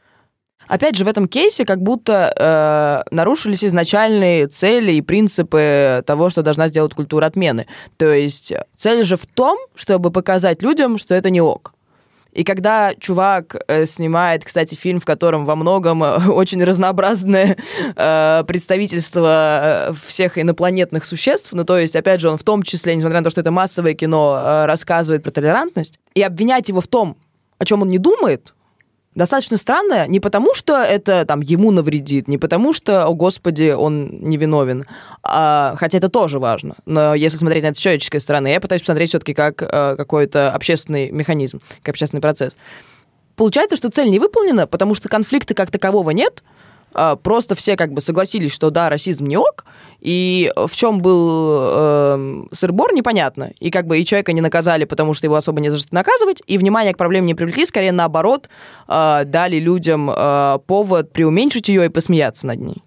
Опять 0.71 0.95
же, 0.95 1.03
в 1.03 1.09
этом 1.09 1.27
кейсе 1.27 1.65
как 1.65 1.81
будто 1.81 2.33
э, 2.33 3.13
нарушились 3.13 3.65
изначальные 3.65 4.47
цели 4.47 4.93
и 4.93 5.01
принципы 5.01 6.01
того, 6.07 6.29
что 6.29 6.43
должна 6.43 6.69
сделать 6.69 6.93
культура 6.93 7.25
отмены. 7.25 7.67
То 7.97 8.13
есть 8.13 8.53
цель 8.77 9.03
же 9.03 9.17
в 9.17 9.25
том, 9.25 9.59
чтобы 9.75 10.11
показать 10.11 10.61
людям, 10.61 10.97
что 10.97 11.13
это 11.13 11.29
не 11.29 11.41
ок. 11.41 11.73
И 12.31 12.45
когда 12.45 12.93
чувак 12.97 13.61
э, 13.67 13.85
снимает, 13.85 14.45
кстати, 14.45 14.75
фильм, 14.75 15.01
в 15.01 15.05
котором 15.05 15.43
во 15.43 15.57
многом 15.57 16.05
э, 16.05 16.27
очень 16.29 16.63
разнообразное 16.63 17.57
э, 17.97 18.43
представительство 18.47 19.89
э, 19.89 19.93
всех 20.07 20.37
инопланетных 20.37 21.03
существ, 21.03 21.51
ну 21.51 21.65
то 21.65 21.77
есть, 21.77 21.97
опять 21.97 22.21
же, 22.21 22.29
он 22.29 22.37
в 22.37 22.43
том 22.43 22.63
числе, 22.63 22.95
несмотря 22.95 23.19
на 23.19 23.25
то, 23.25 23.29
что 23.29 23.41
это 23.41 23.51
массовое 23.51 23.93
кино, 23.93 24.41
э, 24.41 24.65
рассказывает 24.67 25.21
про 25.21 25.31
толерантность, 25.31 25.99
и 26.15 26.21
обвинять 26.21 26.69
его 26.69 26.79
в 26.79 26.87
том, 26.87 27.17
о 27.57 27.65
чем 27.65 27.81
он 27.81 27.89
не 27.89 27.97
думает, 27.97 28.53
достаточно 29.15 29.57
странное 29.57 30.07
не 30.07 30.19
потому, 30.19 30.53
что 30.53 30.81
это 30.81 31.25
там 31.25 31.41
ему 31.41 31.71
навредит, 31.71 32.27
не 32.27 32.37
потому, 32.37 32.73
что, 32.73 33.05
о 33.05 33.13
господи, 33.13 33.71
он 33.71 34.19
невиновен, 34.21 34.85
а, 35.23 35.75
хотя 35.77 35.97
это 35.97 36.09
тоже 36.09 36.39
важно. 36.39 36.75
Но 36.85 37.13
если 37.13 37.37
смотреть 37.37 37.63
на 37.63 37.67
это 37.67 37.77
с 37.77 37.81
человеческой 37.81 38.19
стороны, 38.19 38.47
я 38.47 38.61
пытаюсь 38.61 38.81
посмотреть 38.81 39.09
все-таки 39.09 39.33
как 39.33 39.61
а, 39.61 39.95
какой-то 39.95 40.51
общественный 40.51 41.11
механизм, 41.11 41.59
как 41.83 41.93
общественный 41.93 42.21
процесс. 42.21 42.55
Получается, 43.35 43.75
что 43.75 43.89
цель 43.89 44.09
не 44.09 44.19
выполнена, 44.19 44.67
потому 44.67 44.95
что 44.95 45.09
конфликта 45.09 45.53
как 45.53 45.71
такового 45.71 46.11
нет, 46.11 46.43
просто 47.23 47.55
все 47.55 47.75
как 47.75 47.93
бы 47.93 48.01
согласились, 48.01 48.51
что 48.51 48.69
да, 48.69 48.89
расизм 48.89 49.25
не 49.25 49.37
ок, 49.37 49.65
и 50.01 50.51
в 50.55 50.75
чем 50.75 51.01
был 51.01 51.59
э, 51.61 52.43
сыр-бор, 52.51 52.93
непонятно. 52.93 53.51
И 53.59 53.69
как 53.69 53.85
бы 53.85 53.99
и 53.99 54.05
человека 54.05 54.33
не 54.33 54.41
наказали, 54.41 54.85
потому 54.85 55.13
что 55.13 55.27
его 55.27 55.35
особо 55.35 55.61
не 55.61 55.69
за 55.69 55.77
что 55.77 55.93
наказывать, 55.93 56.41
и 56.47 56.57
внимание 56.57 56.93
к 56.93 56.97
проблеме 56.97 57.27
не 57.27 57.35
привлекли, 57.35 57.65
скорее 57.65 57.91
наоборот, 57.91 58.49
э, 58.87 59.23
дали 59.25 59.57
людям 59.57 60.09
э, 60.09 60.59
повод 60.65 61.13
преуменьшить 61.13 61.69
ее 61.69 61.85
и 61.85 61.89
посмеяться 61.89 62.47
над 62.47 62.59
ней. 62.59 62.83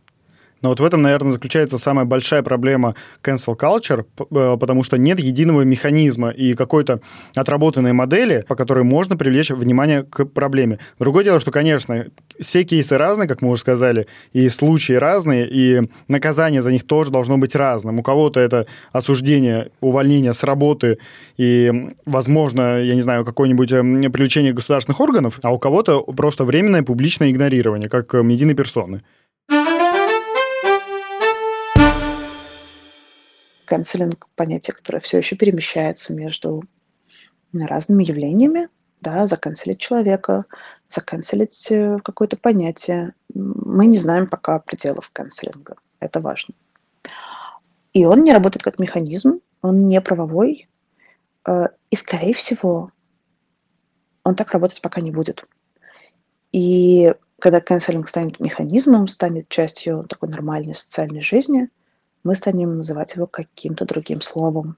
Но 0.64 0.71
вот 0.71 0.80
в 0.80 0.85
этом, 0.85 1.02
наверное, 1.02 1.33
заключается 1.33 1.76
самая 1.76 2.06
большая 2.06 2.42
проблема 2.42 2.94
cancel 3.23 3.54
culture, 3.54 4.06
э, 4.18 4.56
потому 4.59 4.83
что 4.83 4.97
нет 4.97 5.21
единого 5.21 5.61
механизма 5.61 6.30
и 6.30 6.54
какой-то 6.54 7.00
отработанной 7.37 7.92
модели, 7.92 8.47
по 8.49 8.56
которой 8.56 8.83
можно 8.83 9.14
привлечь 9.14 9.50
внимание 9.50 10.04
к 10.04 10.25
проблеме. 10.25 10.78
Другое 10.99 11.23
дело, 11.23 11.38
что, 11.38 11.50
конечно, 11.50 12.06
все 12.40 12.64
кейсы 12.64 12.97
разные, 12.97 13.28
как 13.28 13.42
мы 13.42 13.50
уже 13.50 13.61
сказали, 13.61 14.06
и 14.33 14.49
случаи 14.49 14.94
разные, 14.94 15.47
и 15.47 15.83
наказание 16.09 16.62
за 16.62 16.73
них 16.73 16.85
тоже 16.85 17.11
должно 17.11 17.37
быть 17.37 17.54
разным. 17.54 17.99
У 17.99 18.02
кого-то 18.02 18.40
это 18.40 18.66
осуждение, 18.90 19.71
увольнение 19.83 20.33
с 20.33 20.42
работы 20.44 20.97
и, 21.37 21.91
возможно, 22.06 22.80
я 22.80 22.95
не 22.95 23.02
знаю, 23.02 23.26
какое-нибудь 23.26 23.71
эм, 23.71 24.10
привлечение 24.10 24.54
государственных 24.54 24.99
органов, 25.00 25.41
а 25.43 25.52
у 25.52 25.58
кого-то 25.58 26.00
просто 26.00 26.47
временное 26.47 26.82
публичное 26.82 27.30
игнорирование, 27.30 27.91
как 27.91 28.15
медийной 28.15 28.54
персоны. 28.54 29.02
Канцелинг– 33.65 34.29
понятие, 34.37 34.75
которое 34.75 35.00
все 35.00 35.19
еще 35.19 35.37
перемещается 35.37 36.15
между 36.15 36.65
разными 37.53 38.05
явлениями, 38.05 38.69
да, 39.00 39.27
заканцелить 39.27 39.79
человека, 39.79 40.47
заканцелить 40.89 41.71
э, 41.71 41.99
какое-то 42.03 42.37
понятие. 42.37 43.15
Мы 43.35 43.87
не 43.87 43.99
знаем 43.99 44.29
пока 44.29 44.59
пределов 44.59 45.11
канцелинга. 45.13 45.77
Это 46.00 46.21
важно. 46.21 46.55
И 47.93 48.05
он 48.05 48.25
не 48.25 48.33
работает 48.33 48.63
как 48.63 48.79
механизм, 48.79 49.41
он 49.63 49.87
не 49.87 50.00
правовой, 50.00 50.69
э, 51.47 51.67
и, 51.91 51.97
скорее 51.97 52.35
всего, 52.35 52.91
он 54.25 54.35
так 54.35 54.53
работать 54.53 54.81
пока 54.81 55.00
не 55.00 55.11
будет. 55.11 55.45
И 56.53 57.15
когда 57.39 57.61
канцелинг 57.61 58.09
станет 58.09 58.41
механизмом, 58.41 59.09
станет 59.09 59.49
частью 59.49 60.05
такой 60.05 60.29
нормальной 60.29 60.75
социальной 60.75 61.21
жизни– 61.21 61.69
мы 62.25 62.34
станем 62.34 62.78
называть 62.78 63.15
его 63.15 63.26
каким-то 63.26 63.84
другим 63.84 64.23
словом. 64.23 64.76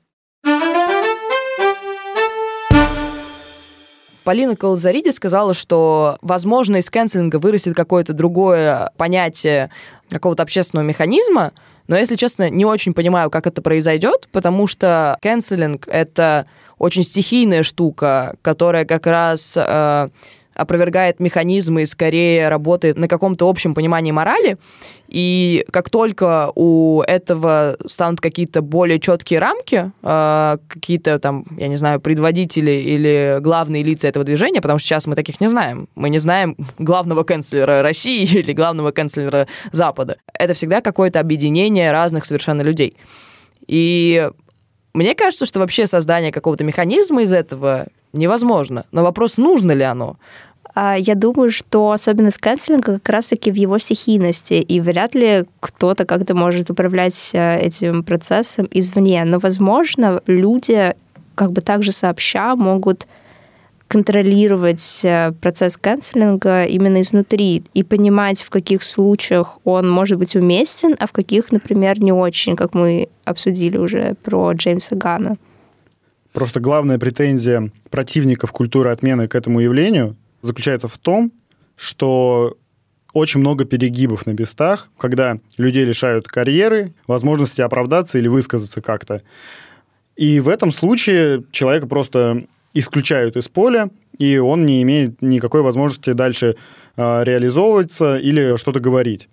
Полина 4.25 4.57
Колозариди 4.57 5.11
сказала, 5.11 5.55
что, 5.55 6.19
возможно, 6.21 6.77
из 6.77 6.91
кэнселинга 6.91 7.37
вырастет 7.39 7.77
какое-то 7.77 8.13
другое 8.13 8.91
понятие 8.97 9.71
какого-то 10.11 10.43
общественного 10.43 10.85
механизма, 10.85 11.53
но, 11.87 11.97
если 11.97 12.17
честно, 12.17 12.51
не 12.51 12.65
очень 12.65 12.93
понимаю, 12.93 13.31
как 13.31 13.47
это 13.47 13.63
произойдет, 13.63 14.29
потому 14.33 14.67
что 14.67 15.17
кэнселинг— 15.23 15.87
это 15.89 16.47
очень 16.79 17.05
стихийная 17.05 17.63
штука, 17.63 18.35
которая 18.43 18.85
как 18.85 19.07
раз 19.07 19.57
э, 19.57 20.09
опровергает 20.57 21.21
механизмы 21.21 21.83
и 21.83 21.87
скорее 21.87 22.49
работает 22.49 22.97
на 22.97 23.09
каком-то 23.09 23.49
общем 23.49 23.75
понимании 23.75 24.11
морали. 24.11 24.57
И 25.09 25.65
как 25.71 25.91
только 25.91 26.51
у 26.55 27.03
этого 27.03 27.77
станут 27.87 28.21
какие-то 28.21 28.63
более 28.63 28.99
четкие 28.99 29.39
рамки, 29.39 29.93
э, 30.03 30.57
какие-то 30.67 31.19
там, 31.19 31.45
я 31.57 31.69
не 31.69 31.77
знаю, 31.77 32.01
предводители 32.01 32.73
или 32.73 33.39
главные 33.41 33.83
лица 33.83 34.09
этого 34.09 34.25
движения, 34.25 34.61
потому 34.61 34.79
что 34.79 34.89
сейчас 34.89 35.07
мы 35.07 35.15
таких 35.15 35.41
не 35.41 35.49
знаем. 35.49 35.89
Мы 35.95 36.09
не 36.09 36.19
знаем 36.19 36.57
главного 36.79 37.23
канцлера 37.23 37.83
России 37.83 38.25
или 38.39 38.53
главного 38.53 38.91
канцлера 38.91 39.47
Запада. 39.73 40.17
Это 40.33 40.55
всегда 40.55 40.81
какое-то 40.81 41.21
объединение 41.21 41.93
разных 41.93 42.25
совершенно 42.25 42.63
людей. 42.63 42.97
И 43.69 44.29
мне 44.95 45.15
кажется, 45.15 45.45
что 45.45 45.59
вообще 45.59 45.87
создание 45.87 46.33
какого-то 46.33 46.65
механизма 46.65 47.23
из 47.23 47.33
этого 47.33 47.87
невозможно. 48.15 48.87
Но 48.93 49.03
вопрос, 49.03 49.37
нужно 49.37 49.73
ли 49.73 49.83
оно? 49.83 50.17
А, 50.79 50.95
я 50.95 51.15
думаю, 51.15 51.51
что 51.51 51.91
особенность 51.91 52.37
канцелинга 52.37 52.99
как 52.99 53.09
раз-таки 53.09 53.51
в 53.51 53.55
его 53.55 53.79
стихийности, 53.79 54.55
и 54.55 54.79
вряд 54.79 55.15
ли 55.15 55.47
кто-то 55.59 56.05
как-то 56.05 56.35
может 56.35 56.71
управлять 56.71 57.31
э, 57.33 57.61
этим 57.61 58.05
процессом 58.05 58.69
извне. 58.71 59.25
Но, 59.25 59.39
возможно, 59.39 60.21
люди 60.27 60.95
как 61.35 61.53
бы 61.53 61.63
также 61.63 61.93
сообща 61.93 62.55
могут 62.57 63.07
контролировать 63.89 65.01
э, 65.03 65.33
процесс 65.41 65.79
канцелинга 65.79 66.65
именно 66.65 67.01
изнутри 67.01 67.65
и 67.73 67.83
понимать, 67.83 68.43
в 68.43 68.51
каких 68.51 68.83
случаях 68.83 69.59
он 69.65 69.89
может 69.89 70.19
быть 70.19 70.37
уместен, 70.37 70.95
а 70.99 71.07
в 71.07 71.13
каких, 71.13 71.53
например, 71.53 72.03
не 72.03 72.13
очень, 72.13 72.55
как 72.55 72.75
мы 72.75 73.09
обсудили 73.25 73.79
уже 73.79 74.15
про 74.23 74.53
Джеймса 74.53 74.95
Гана. 74.95 75.39
Просто 76.35 76.61
главная 76.61 76.99
претензия 76.99 77.71
противников 77.89 78.53
культуры 78.53 78.91
отмены 78.91 79.27
к 79.27 79.35
этому 79.35 79.61
явлению 79.61 80.17
заключается 80.47 80.89
в 80.89 80.99
том, 80.99 81.33
что 81.77 82.57
очень 83.13 83.41
много 83.41 83.65
перегибов 83.65 84.27
на 84.27 84.33
местах, 84.33 84.89
когда 84.99 85.39
людей 85.57 85.85
лишают 85.85 86.29
карьеры, 86.29 86.93
возможности 87.07 87.61
оправдаться 87.61 88.19
или 88.19 88.29
высказаться 88.29 88.83
как-то. 88.83 89.23
И 90.17 90.41
в 90.41 90.49
этом 90.49 90.71
случае 90.71 91.45
человека 91.51 91.87
просто 91.87 92.47
исключают 92.75 93.37
из 93.37 93.49
поля, 93.49 93.91
и 94.19 94.39
он 94.39 94.67
не 94.67 94.83
имеет 94.83 95.23
никакой 95.23 95.63
возможности 95.63 96.13
дальше 96.13 96.57
э, 96.97 97.25
реализовываться 97.25 98.17
или 98.17 98.57
что-то 98.57 98.81
говорить. 98.81 99.29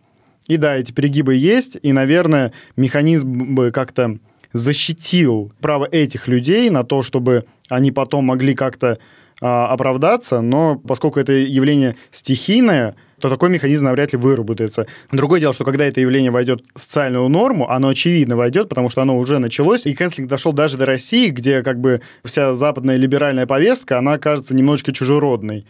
И 0.47 0.58
да, 0.58 0.76
эти 0.76 0.91
перегибы 0.91 1.36
есть, 1.36 1.78
и, 1.82 1.91
наверное, 1.91 2.52
механизм 2.76 3.56
бы 3.56 3.71
как-то 3.71 4.17
защитил 4.54 5.52
право 5.62 5.86
этих 5.86 6.28
людей 6.28 6.69
на 6.69 6.84
то, 6.84 7.02
чтобы 7.02 7.45
они 7.69 7.91
потом 7.91 8.26
могли 8.26 8.54
как-то 8.54 8.99
оправдаться, 9.39 10.41
но 10.41 10.76
поскольку 10.76 11.19
это 11.19 11.34
явление 11.34 11.96
стихийное, 12.12 12.96
то 13.19 13.30
такой 13.30 13.50
механизм 13.50 13.86
навряд 13.86 14.12
ли 14.12 14.19
выработается. 14.19 14.86
Другое 15.12 15.39
дело, 15.39 15.54
что 15.54 15.63
когда 15.63 15.86
это 15.86 16.02
явление 16.02 16.30
войдет 16.30 16.65
в 16.76 16.82
социальную 16.82 17.30
норму, 17.30 17.69
оно 17.69 17.88
очевидно 17.88 18.36
войдет, 18.36 18.67
потому 18.67 18.89
что 18.89 19.02
оно 19.02 19.17
уже 19.17 19.39
началось, 19.39 19.86
и 19.86 19.93
канцлинг 19.93 20.30
дошел 20.30 20.52
даже 20.52 20.78
до 20.78 20.86
России, 20.86 21.30
где 21.30 21.63
как 21.63 21.80
бы 21.80 22.02
вся 22.26 22.54
западная 22.54 22.98
либеральная 22.98 23.48
повестка, 23.48 23.98
она 23.98 24.17
кажется 24.17 24.54
немножечко 24.54 24.91
чужеродной 24.91 25.65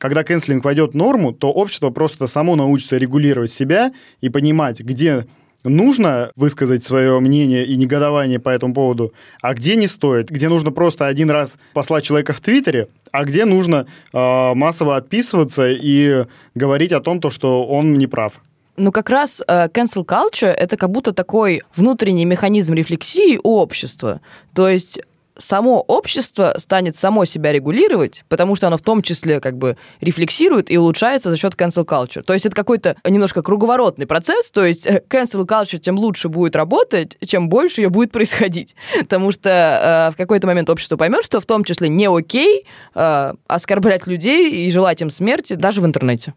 когда 0.00 0.24
канцелинг 0.24 0.64
войдет 0.64 0.92
в 0.92 0.96
норму, 0.96 1.30
то 1.32 1.52
общество 1.52 1.90
просто 1.90 2.26
само 2.26 2.56
научится 2.56 2.96
регулировать 2.96 3.52
себя 3.52 3.92
и 4.22 4.30
понимать, 4.30 4.80
где 4.80 5.26
нужно 5.64 6.30
высказать 6.36 6.84
свое 6.84 7.18
мнение 7.20 7.66
и 7.66 7.76
негодование 7.76 8.38
по 8.38 8.48
этому 8.48 8.74
поводу, 8.74 9.12
а 9.42 9.54
где 9.54 9.76
не 9.76 9.88
стоит, 9.88 10.30
где 10.30 10.48
нужно 10.48 10.70
просто 10.72 11.06
один 11.06 11.30
раз 11.30 11.58
послать 11.74 12.04
человека 12.04 12.32
в 12.32 12.40
Твиттере, 12.40 12.88
а 13.12 13.24
где 13.24 13.44
нужно 13.44 13.86
э, 14.12 14.54
массово 14.54 14.96
отписываться 14.96 15.68
и 15.70 16.24
говорить 16.54 16.92
о 16.92 17.00
том, 17.00 17.20
то, 17.20 17.30
что 17.30 17.66
он 17.66 17.98
не 17.98 18.06
прав. 18.06 18.40
Ну, 18.76 18.92
как 18.92 19.10
раз 19.10 19.42
э, 19.46 19.68
cancel 19.68 20.06
culture— 20.06 20.50
это 20.58 20.76
как 20.76 20.90
будто 20.90 21.12
такой 21.12 21.62
внутренний 21.76 22.24
механизм 22.24 22.74
рефлексии 22.74 23.38
у 23.42 23.56
общества. 23.56 24.20
То 24.54 24.68
есть 24.68 25.00
само 25.40 25.80
общество 25.80 26.54
станет 26.58 26.96
само 26.96 27.24
себя 27.24 27.52
регулировать, 27.52 28.24
потому 28.28 28.54
что 28.54 28.66
оно 28.66 28.76
в 28.76 28.82
том 28.82 29.02
числе 29.02 29.40
как 29.40 29.56
бы 29.56 29.76
рефлексирует 30.00 30.70
и 30.70 30.78
улучшается 30.78 31.30
за 31.30 31.36
счет 31.36 31.54
cancel 31.54 31.84
culture. 31.84 32.22
То 32.22 32.32
есть 32.32 32.46
это 32.46 32.54
какой-то 32.54 32.96
немножко 33.08 33.42
круговоротный 33.42 34.06
процесс, 34.06 34.50
то 34.50 34.64
есть 34.64 34.86
э, 34.86 35.02
cancel 35.08 35.46
culture 35.46 35.78
тем 35.78 35.98
лучше 35.98 36.28
будет 36.28 36.54
работать, 36.54 37.16
чем 37.24 37.48
больше 37.48 37.80
ее 37.80 37.90
будет 37.90 38.12
происходить. 38.12 38.76
Потому 39.00 39.32
что 39.32 39.50
э, 39.50 40.14
в 40.14 40.16
какой-то 40.16 40.46
момент 40.46 40.70
общество 40.70 40.96
поймет, 40.96 41.24
что 41.24 41.40
в 41.40 41.46
том 41.46 41.64
числе 41.64 41.88
не 41.88 42.06
окей 42.06 42.66
э, 42.94 43.32
оскорблять 43.46 44.06
людей 44.06 44.66
и 44.66 44.70
желать 44.70 45.00
им 45.02 45.10
смерти 45.10 45.54
даже 45.54 45.80
в 45.80 45.86
интернете. 45.86 46.34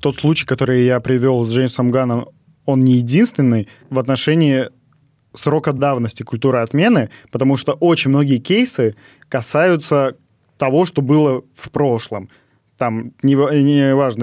Тот 0.00 0.16
случай, 0.16 0.44
который 0.44 0.84
я 0.84 1.00
привел 1.00 1.46
с 1.46 1.50
Джеймсом 1.50 1.90
Ганом, 1.90 2.28
он 2.66 2.80
не 2.80 2.94
единственный 2.94 3.68
в 3.90 3.98
отношении 3.98 4.68
срока 5.34 5.72
давности 5.72 6.22
культуры 6.22 6.58
отмены, 6.58 7.10
потому 7.30 7.56
что 7.56 7.72
очень 7.72 8.10
многие 8.10 8.38
кейсы 8.38 8.94
касаются 9.28 10.16
того, 10.58 10.84
что 10.84 11.02
было 11.02 11.42
в 11.56 11.70
прошлом. 11.70 12.30
Там, 12.78 13.12
не 13.22 13.34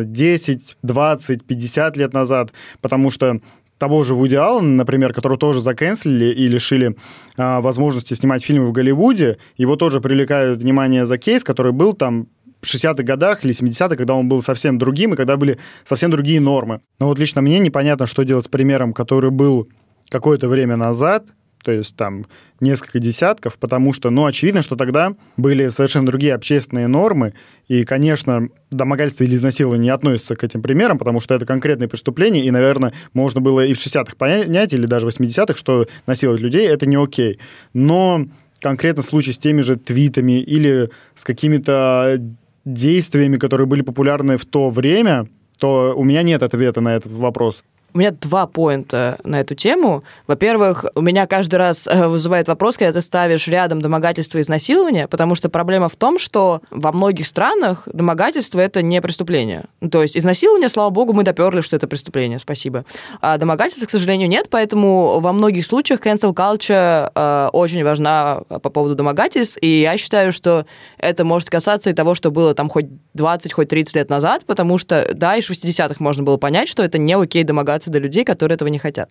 10, 0.06 0.78
20, 0.82 1.46
50 1.46 1.98
лет 1.98 2.14
назад, 2.14 2.52
потому 2.82 3.10
что 3.10 3.42
того 3.78 4.04
же 4.04 4.14
Вуди 4.14 4.36
Аллена, 4.36 4.76
например, 4.76 5.12
которого 5.12 5.40
тоже 5.40 5.62
заканцелили 5.62 6.34
и 6.36 6.48
лишили 6.48 6.96
а, 7.36 7.62
возможности 7.62 8.14
снимать 8.14 8.44
фильмы 8.44 8.68
в 8.68 8.72
Голливуде, 8.72 9.40
его 9.58 9.76
тоже 9.76 10.00
привлекают 10.02 10.62
внимание 10.62 11.08
за 11.08 11.18
кейс, 11.18 11.44
который 11.44 11.72
был 11.72 11.94
там 11.94 12.28
60-х 12.65 13.04
годах 13.04 13.43
или 13.43 13.54
70-х, 13.54 13.95
когда 13.95 14.13
он 14.13 14.28
был 14.28 14.41
совсем 14.41 14.78
другим, 14.78 15.13
и 15.13 15.17
когда 15.17 15.38
были 15.38 15.58
совсем 15.88 16.12
другие 16.12 16.39
нормы. 16.39 16.82
Но 17.00 17.08
вот 17.08 17.19
лично 17.19 17.41
мне 17.41 17.60
непонятно, 17.60 18.08
что 18.08 18.24
делать 18.24 18.45
с 18.45 18.50
примером, 18.50 18.93
который 18.93 19.32
был 19.32 19.67
какое-то 20.10 20.50
время 20.50 20.76
назад, 20.76 21.26
то 21.63 21.71
есть 21.71 21.95
там 21.95 22.26
несколько 22.60 23.00
десятков, 23.00 23.58
потому 23.58 23.93
что, 23.93 24.10
ну, 24.10 24.26
очевидно, 24.26 24.62
что 24.62 24.76
тогда 24.76 25.15
были 25.38 25.69
совершенно 25.69 26.08
другие 26.08 26.34
общественные 26.34 26.88
нормы, 26.88 27.34
и, 27.67 27.84
конечно, 27.84 28.50
домогательство 28.71 29.24
или 29.24 29.36
изнасилование 29.36 29.84
не 29.84 29.89
относится 29.89 30.36
к 30.36 30.43
этим 30.43 30.62
примерам, 30.62 30.97
потому 30.97 31.19
что 31.19 31.36
это 31.36 31.45
конкретные 31.45 31.88
преступления, 31.88 32.45
и, 32.45 32.52
наверное, 32.52 32.93
можно 33.13 33.41
было 33.41 33.65
и 33.65 33.74
в 33.74 33.78
60-х 33.78 34.15
понять, 34.17 34.74
или 34.74 34.86
даже 34.86 35.06
в 35.06 35.10
80-х, 35.10 35.56
что 35.56 35.88
насиловать 36.08 36.41
людей— 36.41 36.67
это 36.69 36.86
не 36.86 36.95
окей. 36.95 37.39
Но 37.74 38.26
конкретно 38.60 39.02
случай 39.02 39.34
с 39.34 39.38
теми 39.38 39.62
же 39.62 39.76
твитами 39.76 40.41
или 40.41 40.89
с 41.15 41.24
какими-то 41.24 42.21
действиями, 42.65 43.38
которые 43.38 43.67
были 43.67 43.82
популярны 43.82 44.38
в 44.38 44.45
то 44.45 44.69
время, 44.69 45.28
то 45.60 45.93
у 45.95 46.04
меня 46.04 46.24
нет 46.24 46.43
ответа 46.43 46.82
на 46.82 46.95
этот 46.95 47.12
вопрос. 47.12 47.63
У 47.94 47.98
меня 47.98 48.12
два 48.12 48.48
поинта 48.48 49.18
на 49.24 49.42
эту 49.42 49.54
тему. 49.54 50.04
Во-первых, 50.26 50.86
у 50.96 51.02
меня 51.02 51.28
каждый 51.28 51.56
раз 51.56 51.88
э, 51.88 52.08
вызывает 52.08 52.48
вопрос, 52.48 52.78
когда 52.78 52.94
ты 52.94 53.02
ставишь 53.02 53.48
рядом 53.48 53.82
домогательство 53.82 54.38
и 54.38 54.42
изнасилование, 54.42 55.10
потому 55.10 55.36
что 55.36 55.50
проблема 55.50 55.90
в 55.90 55.98
том, 55.98 56.18
что 56.18 56.62
во 56.72 56.94
многих 56.94 57.28
странах 57.28 57.88
домогательство— 57.92 58.60
это 58.62 58.82
не 58.82 59.02
преступление. 59.02 59.66
То 59.92 60.02
есть 60.02 60.18
изнасилование, 60.18 60.70
слава 60.70 60.90
богу, 60.90 61.12
мы 61.12 61.24
доперли, 61.24 61.60
что 61.60 61.76
это 61.76 61.88
преступление, 61.88 62.40
спасибо. 62.40 62.86
А 63.20 63.38
домогательства, 63.38 63.86
к 63.86 63.90
сожалению, 63.90 64.30
нет, 64.30 64.48
поэтому 64.50 65.20
во 65.20 65.34
многих 65.34 65.66
случаях 65.66 66.00
cancel 66.00 66.34
culture 66.34 67.12
э, 67.14 67.50
очень 67.52 67.84
важна 67.84 68.44
по 68.48 68.70
поводу 68.70 68.96
домогательств, 68.96 69.58
и 69.60 69.82
я 69.82 69.98
считаю, 69.98 70.32
что 70.32 70.66
это 70.98 71.26
может 71.26 71.50
касаться 71.50 71.90
и 71.90 71.94
того, 71.94 72.16
что 72.16 72.32
было 72.32 72.56
там 72.56 72.70
хоть 72.70 72.86
20, 73.16 73.52
хоть 73.52 73.68
30 73.68 73.96
лет 73.98 74.10
назад, 74.10 74.46
потому 74.46 74.78
что, 74.78 75.10
да, 75.14 75.36
и 75.36 75.42
в 75.42 75.50
60-х 75.50 75.96
можно 76.00 76.24
было 76.24 76.38
понять, 76.38 76.70
что 76.70 76.84
это 76.84 76.98
не 76.98 77.14
окей 77.14 77.44
домогательство 77.44 77.81
добраться 77.82 77.89
до 77.89 78.00
людей, 78.00 78.24
которые 78.24 78.56
этого 78.56 78.70
не 78.70 78.80
хотят. 78.80 79.10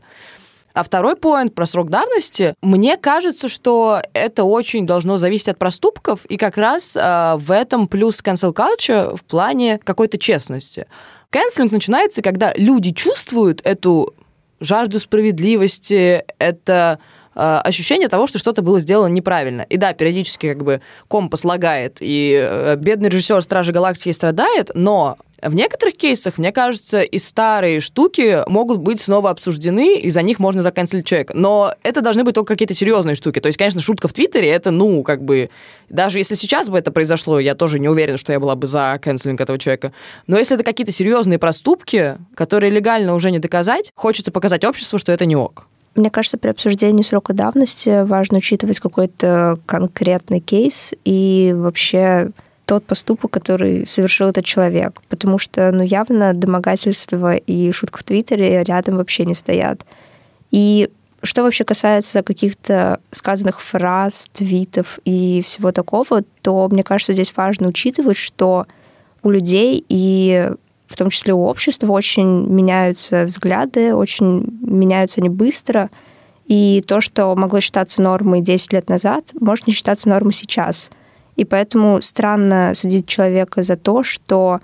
А 0.73 0.85
второй 0.85 1.17
поинт 1.17 1.55
про 1.55 1.67
срок 1.67 1.91
давности. 1.91 2.55
Мне 2.63 2.97
кажется, 2.97 3.49
что 3.49 4.01
это 4.13 4.45
очень 4.45 4.87
должно 4.87 5.19
зависеть 5.19 5.49
от 5.49 5.59
проступков, 5.59 6.25
и 6.27 6.37
как 6.37 6.57
раз 6.57 6.97
э, 6.97 7.35
в 7.39 7.51
этом 7.51 7.89
плюс 7.89 8.23
cancel 8.23 8.55
culture 8.55 9.17
в 9.17 9.25
плане 9.25 9.81
какой-то 9.83 10.17
честности. 10.17 10.87
Кэнслинг 11.31 11.73
начинается, 11.73 12.23
когда 12.23 12.53
люди 12.57 12.93
чувствуют 12.93 13.61
эту 13.65 14.15
жажду 14.61 15.01
справедливости, 15.01 16.25
это 16.39 17.01
э, 17.35 17.41
ощущение 17.41 18.09
того, 18.09 18.29
что 18.29 18.39
что-то 18.39 18.63
было 18.63 18.79
сделано 18.79 19.13
неправильно. 19.13 19.63
И 19.63 19.77
да, 19.77 19.93
периодически 19.93 20.53
как 20.53 20.63
бы 20.63 20.81
компас 21.09 21.45
лагает, 21.45 21.99
и 22.01 22.39
э, 22.41 22.77
бедный 22.77 23.09
режиссер 23.09 23.43
«Стражи 23.43 23.73
Галактики» 23.73 24.13
страдает, 24.13 24.71
но 24.75 25.17
в 25.43 25.55
некоторых 25.55 25.97
кейсах, 25.97 26.39
мне 26.39 26.53
кажется, 26.53 27.03
и 27.03 27.19
старые 27.19 27.81
штуки 27.81 28.43
могут 28.49 28.79
быть 28.81 29.01
снова 29.01 29.31
обсуждены, 29.31 29.99
и 29.99 30.11
за 30.11 30.23
них 30.23 30.39
можно 30.39 30.63
заканцелить 30.63 31.07
человека. 31.07 31.33
Но 31.37 31.75
это 31.83 32.01
должны 32.01 32.25
быть 32.25 32.35
только 32.35 32.55
какие-то 32.55 32.75
серьезные 32.75 33.15
штуки. 33.15 33.41
То 33.41 33.47
есть, 33.47 33.59
конечно, 33.59 33.81
шутка 33.81 34.09
в 34.09 34.13
Твиттере, 34.13 34.49
это, 34.49 34.71
ну, 34.71 35.03
как 35.03 35.23
бы... 35.23 35.51
Даже 35.89 36.19
если 36.19 36.35
сейчас 36.35 36.69
бы 36.69 36.79
это 36.79 36.93
произошло, 36.93 37.41
я 37.41 37.55
тоже 37.55 37.79
не 37.79 37.89
уверен, 37.89 38.17
что 38.17 38.33
я 38.33 38.41
была 38.41 38.55
бы 38.55 38.67
за 38.67 38.99
канцелинг 39.03 39.41
этого 39.41 39.59
человека. 39.59 39.93
Но 40.27 40.39
если 40.39 40.55
это 40.57 40.65
какие-то 40.65 40.93
серьезные 40.93 41.39
проступки, 41.39 42.17
которые 42.35 42.71
легально 42.71 43.15
уже 43.15 43.31
не 43.31 43.39
доказать, 43.39 43.91
хочется 43.95 44.31
показать 44.31 44.65
обществу, 44.65 44.99
что 44.99 45.13
это 45.13 45.27
не 45.27 45.37
ок. 45.37 45.67
Мне 45.97 46.11
кажется, 46.11 46.39
при 46.39 46.51
обсуждении 46.51 47.03
срока 47.03 47.33
давности 47.33 48.05
важно 48.05 48.39
учитывать 48.39 48.79
какой-то 48.79 49.59
конкретный 49.67 50.39
кейс 50.41 50.95
и 51.05 51.53
вообще 51.57 52.31
тот 52.71 52.85
поступок, 52.85 53.33
который 53.33 53.85
совершил 53.85 54.29
этот 54.29 54.45
человек. 54.45 55.03
Потому 55.09 55.39
что, 55.39 55.73
ну, 55.73 55.83
явно 55.83 56.33
домогательство 56.35 57.35
и 57.35 57.73
шутка 57.73 57.99
в 57.99 58.05
Твиттере 58.05 58.63
рядом 58.63 58.97
вообще 58.99 59.25
не 59.25 59.35
стоят. 59.35 59.85
И 60.53 60.89
что 61.21 61.43
вообще 61.43 61.65
касается 61.65 62.23
каких-то 62.23 63.01
сказанных 63.11 63.61
фраз, 63.61 64.31
твитов 64.33 65.01
и 65.05 65.43
всего 65.45 65.73
такого, 65.73 66.23
то, 66.43 66.69
мне 66.71 66.85
кажется, 66.85 67.13
здесь 67.13 67.33
важно 67.37 67.67
учитывать, 67.67 68.17
что 68.17 68.67
у 69.25 69.31
людей 69.31 69.85
и 69.89 70.53
в 70.87 70.95
том 70.95 71.11
числе 71.11 71.33
у 71.33 71.43
общества 71.47 71.91
очень 71.91 72.47
меняются 72.47 73.25
взгляды, 73.25 73.97
очень 73.97 74.47
меняются 74.61 75.21
они 75.21 75.29
быстро. 75.29 75.91
И 76.47 76.85
то, 76.87 77.01
что 77.01 77.35
могло 77.35 77.59
считаться 77.59 78.01
нормой 78.01 78.43
10 78.43 78.73
лет 78.75 78.89
назад, 78.89 79.25
может 79.41 79.67
не 79.67 79.73
считаться 79.73 80.09
нормой 80.09 80.35
сейчас. 80.35 80.93
И 81.37 81.45
поэтому 81.45 82.01
странно 82.01 82.73
судить 82.75 83.07
человека 83.07 83.63
за 83.63 83.77
то, 83.77 84.03
что 84.03 84.61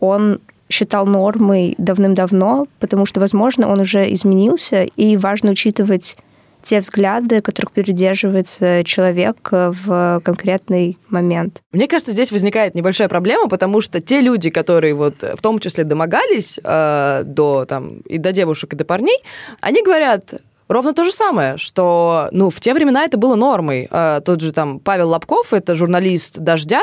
он 0.00 0.40
считал 0.68 1.06
нормой 1.06 1.74
давным-давно, 1.78 2.66
потому 2.80 3.06
что, 3.06 3.20
возможно, 3.20 3.68
он 3.68 3.80
уже 3.80 4.12
изменился, 4.12 4.84
и 4.84 5.16
важно 5.16 5.52
учитывать 5.52 6.16
те 6.62 6.78
взгляды, 6.78 7.40
которых 7.40 7.72
придерживается 7.72 8.84
человек 8.84 9.36
в 9.50 10.22
конкретный 10.24 10.96
момент. 11.08 11.60
Мне 11.72 11.88
кажется, 11.88 12.12
здесь 12.12 12.32
возникает 12.32 12.74
небольшая 12.74 13.08
проблема, 13.08 13.48
потому 13.48 13.80
что 13.80 14.00
те 14.00 14.20
люди, 14.20 14.48
которые 14.48 14.94
вот 14.94 15.22
в 15.22 15.42
том 15.42 15.58
числе 15.58 15.84
домогались 15.84 16.60
э, 16.62 17.22
до 17.24 17.64
там 17.66 17.98
и 18.00 18.18
до 18.18 18.32
девушек 18.32 18.72
и 18.72 18.76
до 18.76 18.84
парней, 18.84 19.18
они 19.60 19.82
говорят, 19.82 20.34
Ровно 20.72 20.94
то 20.94 21.04
же 21.04 21.12
самое, 21.12 21.58
что, 21.58 22.28
ну, 22.32 22.48
в 22.48 22.58
те 22.58 22.72
времена 22.72 23.04
это 23.04 23.18
было 23.18 23.34
нормой. 23.34 23.88
А, 23.90 24.20
тот 24.20 24.40
же 24.40 24.52
там 24.52 24.80
Павел 24.80 25.10
Лобков, 25.10 25.52
это 25.52 25.74
журналист 25.74 26.38
«Дождя», 26.38 26.80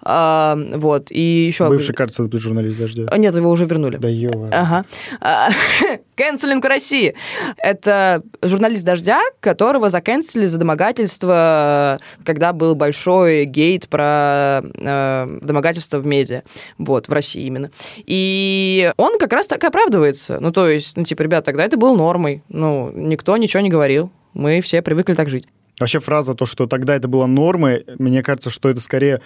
а, 0.00 0.56
вот, 0.74 1.10
и 1.10 1.46
еще... 1.46 1.68
Бывший, 1.68 1.92
кажется, 1.92 2.28
журналист 2.32 2.78
«Дождя». 2.78 3.08
Нет, 3.16 3.34
его 3.34 3.50
уже 3.50 3.64
вернули. 3.64 3.96
Да 3.96 4.08
ёва. 4.08 4.48
Ага. 4.52 4.84
Кэнселинг 6.22 6.64
в 6.64 6.68
России. 6.68 7.16
Это 7.56 8.22
журналист 8.42 8.84
«Дождя», 8.84 9.20
которого 9.40 9.90
закэнселили 9.90 10.46
за 10.46 10.56
домогательство, 10.56 11.98
когда 12.24 12.52
был 12.52 12.76
большой 12.76 13.44
гейт 13.44 13.88
про 13.88 14.62
э, 14.62 15.38
домогательство 15.42 15.98
в 15.98 16.06
медиа. 16.06 16.42
Вот, 16.78 17.08
в 17.08 17.12
России 17.12 17.44
именно. 17.44 17.72
И 18.06 18.92
он 18.98 19.18
как 19.18 19.32
раз 19.32 19.48
так 19.48 19.64
и 19.64 19.66
оправдывается. 19.66 20.38
Ну, 20.38 20.52
то 20.52 20.68
есть, 20.68 20.96
ну, 20.96 21.02
типа, 21.02 21.22
ребят, 21.22 21.44
тогда 21.44 21.64
это 21.64 21.76
было 21.76 21.96
нормой. 21.96 22.44
Ну, 22.48 22.92
никто 22.94 23.36
ничего 23.36 23.60
не 23.60 23.70
говорил. 23.70 24.12
Мы 24.32 24.60
все 24.60 24.80
привыкли 24.80 25.14
так 25.14 25.28
жить. 25.28 25.48
Вообще 25.80 25.98
фраза 25.98 26.36
то, 26.36 26.46
что 26.46 26.68
тогда 26.68 26.94
это 26.94 27.08
было 27.08 27.26
нормой, 27.26 27.84
мне 27.98 28.22
кажется, 28.22 28.50
что 28.50 28.68
это 28.68 28.78
скорее 28.78 29.20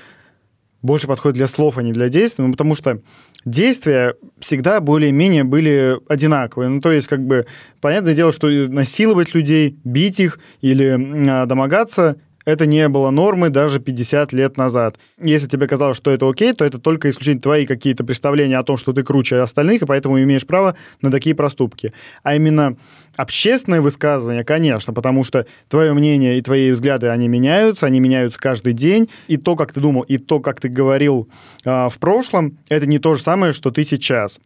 больше 0.86 1.06
подходит 1.06 1.36
для 1.36 1.46
слов, 1.46 1.76
а 1.76 1.82
не 1.82 1.92
для 1.92 2.08
действий, 2.08 2.44
ну, 2.44 2.52
потому 2.52 2.74
что 2.74 3.00
действия 3.44 4.14
всегда 4.38 4.80
более-менее 4.80 5.44
были 5.44 5.98
одинаковые. 6.08 6.68
Ну, 6.68 6.80
то 6.80 6.90
есть, 6.90 7.08
как 7.08 7.20
бы, 7.20 7.46
понятное 7.80 8.14
дело, 8.14 8.32
что 8.32 8.48
насиловать 8.48 9.34
людей, 9.34 9.78
бить 9.84 10.20
их 10.20 10.38
или 10.62 11.28
а, 11.28 11.46
домогаться 11.46 12.16
это 12.46 12.64
не 12.64 12.88
было 12.88 13.10
нормой 13.10 13.50
даже 13.50 13.80
50 13.80 14.32
лет 14.32 14.56
назад. 14.56 14.96
Если 15.20 15.48
тебе 15.48 15.66
казалось, 15.66 15.96
что 15.98 16.10
это 16.10 16.30
окей, 16.30 16.54
то 16.54 16.64
это 16.64 16.78
только 16.78 17.10
исключительно 17.10 17.42
твои 17.42 17.66
какие-то 17.66 18.04
представления 18.04 18.56
о 18.56 18.62
том, 18.62 18.78
что 18.78 18.92
ты 18.94 19.02
круче 19.02 19.40
остальных, 19.40 19.82
и 19.82 19.86
поэтому 19.86 20.22
имеешь 20.22 20.46
право 20.46 20.76
на 21.02 21.10
такие 21.10 21.34
проступки. 21.34 21.92
А 22.22 22.34
именно 22.36 22.76
общественные 23.16 23.80
высказывания, 23.80 24.44
конечно, 24.44 24.94
потому 24.94 25.24
что 25.24 25.46
твое 25.68 25.92
мнение 25.92 26.38
и 26.38 26.42
твои 26.42 26.70
взгляды, 26.70 27.08
они 27.08 27.28
меняются, 27.28 27.86
они 27.86 27.98
меняются 27.98 28.38
каждый 28.38 28.72
день, 28.72 29.10
и 29.26 29.36
то, 29.36 29.56
как 29.56 29.72
ты 29.72 29.80
думал, 29.80 30.02
и 30.02 30.16
то, 30.16 30.40
как 30.40 30.60
ты 30.60 30.68
говорил 30.68 31.28
э, 31.64 31.88
в 31.88 31.98
прошлом, 31.98 32.58
это 32.68 32.86
не 32.86 33.00
то 33.00 33.16
же 33.16 33.22
самое, 33.22 33.52
что 33.52 33.70
ты 33.70 33.84
сейчас. 33.84 34.40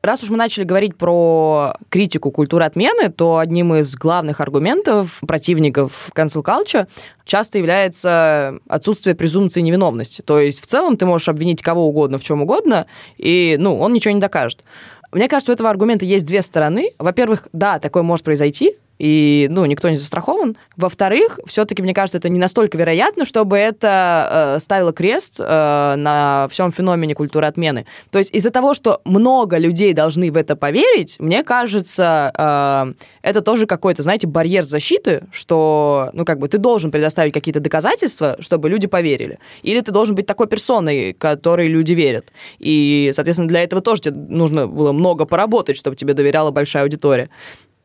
Раз 0.00 0.22
уж 0.22 0.30
мы 0.30 0.36
начали 0.36 0.62
говорить 0.62 0.96
про 0.96 1.74
критику 1.88 2.30
культуры 2.30 2.64
отмены, 2.64 3.08
то 3.08 3.38
одним 3.38 3.74
из 3.74 3.96
главных 3.96 4.40
аргументов 4.40 5.20
противников 5.26 6.10
cancel 6.14 6.44
culture 6.44 6.86
часто 7.24 7.58
является 7.58 8.58
отсутствие 8.68 9.16
презумпции 9.16 9.60
невиновности. 9.60 10.22
То 10.22 10.38
есть 10.38 10.62
в 10.62 10.66
целом 10.66 10.96
ты 10.96 11.04
можешь 11.04 11.28
обвинить 11.28 11.62
кого 11.62 11.88
угодно 11.88 12.18
в 12.18 12.24
чем 12.24 12.42
угодно, 12.42 12.86
и 13.16 13.56
ну, 13.58 13.76
он 13.78 13.92
ничего 13.92 14.14
не 14.14 14.20
докажет. 14.20 14.62
Мне 15.10 15.28
кажется, 15.28 15.50
у 15.50 15.54
этого 15.54 15.68
аргумента 15.68 16.04
есть 16.04 16.26
две 16.26 16.42
стороны. 16.42 16.92
Во-первых, 16.98 17.48
да, 17.52 17.80
такое 17.80 18.04
может 18.04 18.24
произойти, 18.24 18.76
и, 18.98 19.46
ну, 19.50 19.64
никто 19.66 19.88
не 19.88 19.96
застрахован. 19.96 20.56
Во-вторых, 20.76 21.38
все-таки, 21.46 21.82
мне 21.82 21.94
кажется, 21.94 22.18
это 22.18 22.28
не 22.28 22.38
настолько 22.38 22.76
вероятно, 22.76 23.24
чтобы 23.24 23.56
это 23.56 24.56
э, 24.56 24.60
ставило 24.60 24.92
крест 24.92 25.36
э, 25.38 25.94
на 25.96 26.48
всем 26.50 26.72
феномене 26.72 27.14
культуры 27.14 27.46
отмены. 27.46 27.86
То 28.10 28.18
есть 28.18 28.34
из-за 28.34 28.50
того, 28.50 28.74
что 28.74 29.00
много 29.04 29.58
людей 29.58 29.92
должны 29.92 30.30
в 30.32 30.36
это 30.36 30.56
поверить, 30.56 31.16
мне 31.18 31.44
кажется, 31.44 32.32
э, 32.36 32.92
это 33.22 33.40
тоже 33.40 33.66
какой-то, 33.66 34.02
знаете, 34.02 34.26
барьер 34.26 34.64
защиты, 34.64 35.24
что, 35.32 36.10
ну, 36.12 36.24
как 36.24 36.38
бы 36.38 36.48
ты 36.48 36.58
должен 36.58 36.90
предоставить 36.90 37.32
какие-то 37.32 37.60
доказательства, 37.60 38.36
чтобы 38.40 38.68
люди 38.68 38.86
поверили. 38.86 39.38
Или 39.62 39.80
ты 39.80 39.92
должен 39.92 40.14
быть 40.14 40.26
такой 40.26 40.48
персоной, 40.48 41.12
которой 41.12 41.68
люди 41.68 41.92
верят. 41.92 42.32
И, 42.58 43.10
соответственно, 43.14 43.48
для 43.48 43.62
этого 43.62 43.80
тоже 43.80 44.02
тебе 44.02 44.16
нужно 44.16 44.66
было 44.66 44.92
много 44.92 45.24
поработать, 45.24 45.76
чтобы 45.76 45.96
тебе 45.96 46.14
доверяла 46.14 46.50
большая 46.50 46.82
аудитория. 46.82 47.30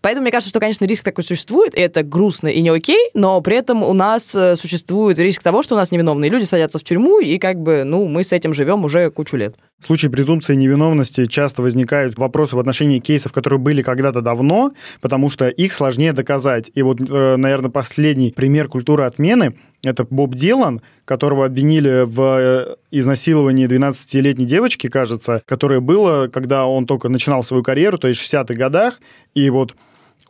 Поэтому 0.04 0.24
мне 0.24 0.32
кажется, 0.32 0.50
что, 0.50 0.60
конечно, 0.60 0.84
риск 0.84 1.06
такой 1.06 1.24
существует, 1.24 1.74
и 1.76 1.80
это 1.80 2.04
грустно 2.04 2.50
и 2.50 2.62
не 2.62 2.68
окей, 2.68 3.10
но 3.14 3.40
при 3.40 3.56
этом 3.56 3.84
у 3.84 3.94
нас 3.94 4.36
э, 4.36 4.58
существует 4.58 5.18
риск 5.18 5.42
того, 5.42 5.64
что 5.64 5.76
у 5.76 5.78
нас 5.78 5.92
невиновные 5.92 6.30
люди 6.30 6.44
садятся 6.44 6.78
в 6.78 6.84
тюрьму, 6.84 7.22
и 7.22 7.38
как 7.38 7.62
бы, 7.62 7.86
ну, 7.86 8.06
мы 8.10 8.26
с 8.26 8.34
этим 8.34 8.54
живем 8.54 8.84
уже 8.84 9.10
кучу 9.12 9.38
лет. 9.38 9.56
В 9.80 9.86
случае 9.86 10.12
презумпции 10.12 10.56
невиновности 10.56 11.26
часто 11.26 11.62
возникают 11.62 12.18
вопросы 12.18 12.58
в 12.58 12.60
отношении 12.60 13.00
кейсов, 13.00 13.32
которые 13.32 13.62
были 13.62 13.82
когда-то 13.82 14.20
давно, 14.20 14.74
потому 15.00 15.30
что 15.30 15.48
их 15.48 15.72
сложнее 15.72 16.12
доказать. 16.12 16.70
И 16.76 16.82
вот, 16.82 17.00
э, 17.00 17.36
наверное, 17.38 17.72
последний 17.72 18.34
пример 18.34 18.68
культуры 18.68 19.06
отмены 19.06 19.56
это 19.86 20.06
Боб 20.10 20.36
Дилан, 20.36 20.82
которого 21.06 21.46
обвинили 21.46 22.04
в 22.06 22.22
э, 22.22 22.76
изнасиловании 22.92 23.68
12-летней 23.68 24.46
девочки, 24.46 24.88
кажется, 24.88 25.42
которое 25.46 25.82
было, 25.82 26.28
когда 26.28 26.66
он 26.66 26.86
только 26.86 27.10
начинал 27.10 27.44
свою 27.44 27.64
карьеру, 27.64 27.98
то 27.98 28.08
есть 28.08 28.22
в 28.22 28.34
60-х 28.34 28.54
годах. 28.54 29.02
И 29.34 29.50
вот 29.50 29.76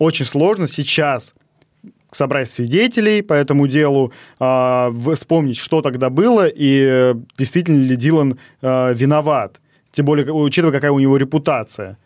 очень 0.03 0.25
сложно 0.25 0.67
сейчас 0.67 1.33
собрать 2.11 2.51
свидетелей 2.51 3.21
по 3.21 3.33
этому 3.33 3.67
делу, 3.67 4.11
э, 4.39 4.91
вспомнить, 5.15 5.57
что 5.57 5.81
тогда 5.81 6.09
было, 6.09 6.47
и 6.47 7.13
действительно 7.37 7.83
ли 7.83 7.95
Дилан 7.95 8.37
э, 8.61 8.93
виноват. 8.93 9.59
Тем 9.91 10.05
более, 10.05 10.31
учитывая, 10.31 10.73
какая 10.73 10.91
у 10.91 10.99
него 10.99 11.17
репутация. 11.17 11.97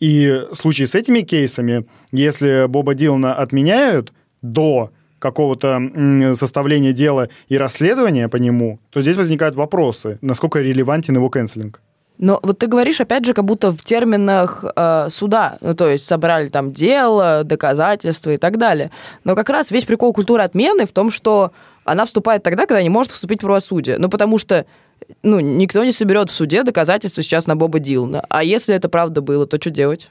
И 0.00 0.44
в 0.50 0.54
случае 0.54 0.86
с 0.86 0.94
этими 0.94 1.20
кейсами, 1.20 1.86
если 2.12 2.66
Боба 2.68 2.94
Дилана 2.94 3.34
отменяют 3.34 4.12
до 4.42 4.92
какого-то 5.18 6.34
составления 6.34 6.92
дела 6.92 7.28
и 7.48 7.58
расследования 7.58 8.28
по 8.28 8.36
нему, 8.36 8.78
то 8.90 9.02
здесь 9.02 9.16
возникают 9.16 9.56
вопросы, 9.56 10.18
насколько 10.20 10.60
релевантен 10.60 11.16
его 11.16 11.28
канцелинг. 11.28 11.82
Но 12.18 12.40
вот 12.42 12.58
ты 12.58 12.66
говоришь, 12.66 13.00
опять 13.00 13.24
же, 13.24 13.32
как 13.32 13.44
будто 13.44 13.70
в 13.70 13.82
терминах 13.82 14.64
э, 14.76 15.06
суда. 15.08 15.58
Ну, 15.60 15.74
то 15.74 15.88
есть 15.88 16.04
собрали 16.04 16.48
там 16.48 16.72
дело, 16.72 17.44
доказательства 17.44 18.32
и 18.32 18.36
так 18.36 18.58
далее. 18.58 18.90
Но 19.24 19.36
как 19.36 19.48
раз 19.48 19.70
весь 19.70 19.84
прикол 19.84 20.12
культуры 20.12 20.42
отмены 20.42 20.84
в 20.84 20.92
том, 20.92 21.10
что 21.10 21.52
она 21.84 22.04
вступает 22.04 22.42
тогда, 22.42 22.66
когда 22.66 22.82
не 22.82 22.88
может 22.88 23.12
вступить 23.12 23.38
в 23.38 23.42
правосудие. 23.42 23.98
Ну, 23.98 24.08
потому 24.08 24.38
что 24.38 24.66
ну, 25.22 25.40
никто 25.40 25.84
не 25.84 25.92
соберет 25.92 26.28
в 26.28 26.34
суде 26.34 26.64
доказательства 26.64 27.22
сейчас 27.22 27.46
на 27.46 27.56
Боба 27.56 27.78
Дилана. 27.78 28.24
А 28.28 28.42
если 28.42 28.74
это 28.74 28.88
правда 28.88 29.20
было, 29.20 29.46
то 29.46 29.60
что 29.60 29.70
делать? 29.70 30.10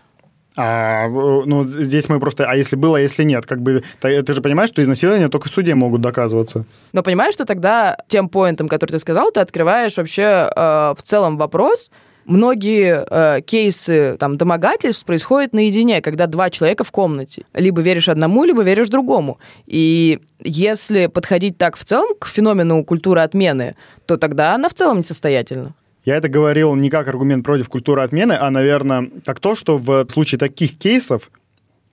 А, 0.58 1.08
ну, 1.08 1.68
здесь 1.68 2.10
мы 2.10 2.20
просто... 2.20 2.50
А 2.50 2.56
если 2.56 2.76
было, 2.76 2.98
а 2.98 3.02
если 3.02 3.24
нет? 3.24 3.46
Как 3.46 3.62
бы, 3.62 3.84
ты, 4.02 4.22
ты 4.24 4.34
же 4.34 4.42
понимаешь, 4.42 4.70
что 4.70 4.84
изнасилования 4.84 5.30
только 5.30 5.50
в 5.50 5.52
суде 5.52 5.76
могут 5.76 6.02
доказываться. 6.02 6.66
Но 6.94 7.04
понимаешь, 7.04 7.34
что 7.34 7.46
тогда 7.46 7.98
тем 8.08 8.28
поинтом, 8.28 8.68
который 8.68 8.92
ты 8.92 9.00
сказал, 9.00 9.32
ты 9.32 9.40
открываешь 9.40 9.98
вообще 9.98 10.50
э, 10.56 10.94
в 10.98 11.02
целом 11.04 11.38
вопрос, 11.38 11.92
многие 12.26 13.06
э, 13.10 13.42
кейсы 13.42 14.18
там, 14.20 14.38
домогательств 14.38 15.06
происходят 15.06 15.54
наедине, 15.54 16.02
когда 16.02 16.26
два 16.28 16.50
человека 16.50 16.84
в 16.84 16.92
комнате. 16.92 17.46
Либо 17.54 17.82
веришь 17.82 18.10
одному, 18.10 18.44
либо 18.44 18.64
веришь 18.64 18.90
другому. 18.90 19.40
И 19.68 20.20
если 20.44 21.08
подходить 21.08 21.58
так 21.58 21.78
в 21.78 21.86
целом 21.86 22.10
к 22.20 22.28
феномену 22.28 22.84
культуры 22.84 23.22
отмены, 23.22 23.76
то 24.06 24.18
тогда 24.18 24.56
она 24.56 24.70
в 24.70 24.74
целом 24.74 25.00
несостоятельна. 25.00 25.76
Я 26.08 26.16
это 26.16 26.30
говорил 26.30 26.74
не 26.76 26.90
как 26.90 27.10
аргумент 27.10 27.44
против 27.44 27.68
культуры 27.68 28.02
отмены, 28.02 28.32
а, 28.32 28.50
наверное, 28.50 29.12
как 29.26 29.42
то, 29.42 29.58
что 29.58 29.78
в 29.78 30.08
случае 30.10 30.40
таких 30.40 30.78
кейсов, 30.78 31.30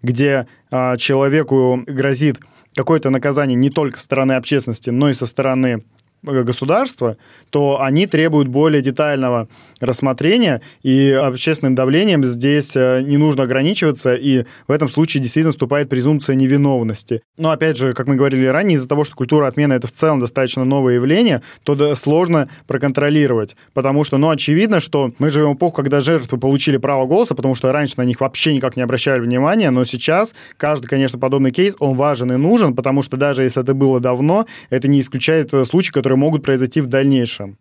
где 0.03 0.46
э, 0.70 0.96
человеку 0.98 1.83
грозит 1.85 2.38
какое-то 2.77 3.11
наказание 3.11 3.57
не 3.57 3.70
только 3.70 3.98
со 3.98 4.05
стороны 4.05 4.35
общественности, 4.35 4.90
но 4.90 5.11
и 5.11 5.14
со 5.14 5.27
стороны 5.27 5.83
государства, 6.24 7.16
то 7.50 7.80
они 7.80 8.06
требуют 8.06 8.48
более 8.48 8.82
детального 8.82 9.48
рассмотрения, 9.80 10.62
и 10.82 11.10
общественным 11.10 11.74
давлением 11.74 12.24
здесь 12.24 12.74
э, 12.76 13.02
не 13.02 13.16
нужно 13.16 13.44
ограничиваться, 13.44 14.14
и 14.14 14.44
в 14.66 14.72
этом 14.72 14.88
случае 14.88 15.22
действительно 15.22 15.52
вступает 15.52 15.88
презумпция 15.88 16.37
невиновности. 16.37 17.22
Но 17.37 17.50
опять 17.50 17.76
же, 17.76 17.92
как 17.92 18.06
мы 18.06 18.16
говорили 18.16 18.46
ранее, 18.46 18.76
из-за 18.76 18.88
того, 18.88 19.04
что 19.04 19.14
культура 19.16 19.46
отмены 19.46 19.74
это 19.74 19.87
в 19.87 19.92
целом 19.92 20.20
достаточно 20.20 20.64
новое 20.64 20.94
явление, 20.94 21.42
то 21.62 21.94
сложно 21.94 22.48
проконтролировать, 22.66 23.56
потому 23.72 24.04
что, 24.04 24.16
ну, 24.16 24.30
очевидно, 24.30 24.80
что 24.80 25.12
мы 25.18 25.30
живем 25.30 25.52
в 25.52 25.56
эпоху, 25.56 25.76
когда 25.76 26.00
жертвы 26.00 26.38
получили 26.38 26.76
право 26.76 27.06
голоса, 27.06 27.34
потому 27.34 27.54
что 27.54 27.72
раньше 27.72 27.94
на 27.96 28.02
них 28.02 28.20
вообще 28.20 28.54
никак 28.54 28.76
не 28.76 28.82
обращали 28.82 29.20
внимания, 29.20 29.70
но 29.70 29.84
сейчас 29.84 30.34
каждый, 30.56 30.87
конечно, 30.87 31.18
подобный 31.18 31.50
кейс, 31.50 31.74
он 31.78 31.94
важен 31.96 32.32
и 32.32 32.37
нужен, 32.37 32.74
потому 32.74 33.02
что 33.02 33.16
даже 33.16 33.42
если 33.42 33.62
это 33.62 33.74
было 33.74 34.00
давно, 34.00 34.46
это 34.70 34.88
не 34.88 35.00
исключает 35.00 35.52
э, 35.52 35.64
случай, 35.64 35.92
который 35.92 36.13
которые 36.14 36.20
могут 36.20 36.42
произойти 36.44 36.81
в 36.81 36.87
дальнейшем. 36.87 37.59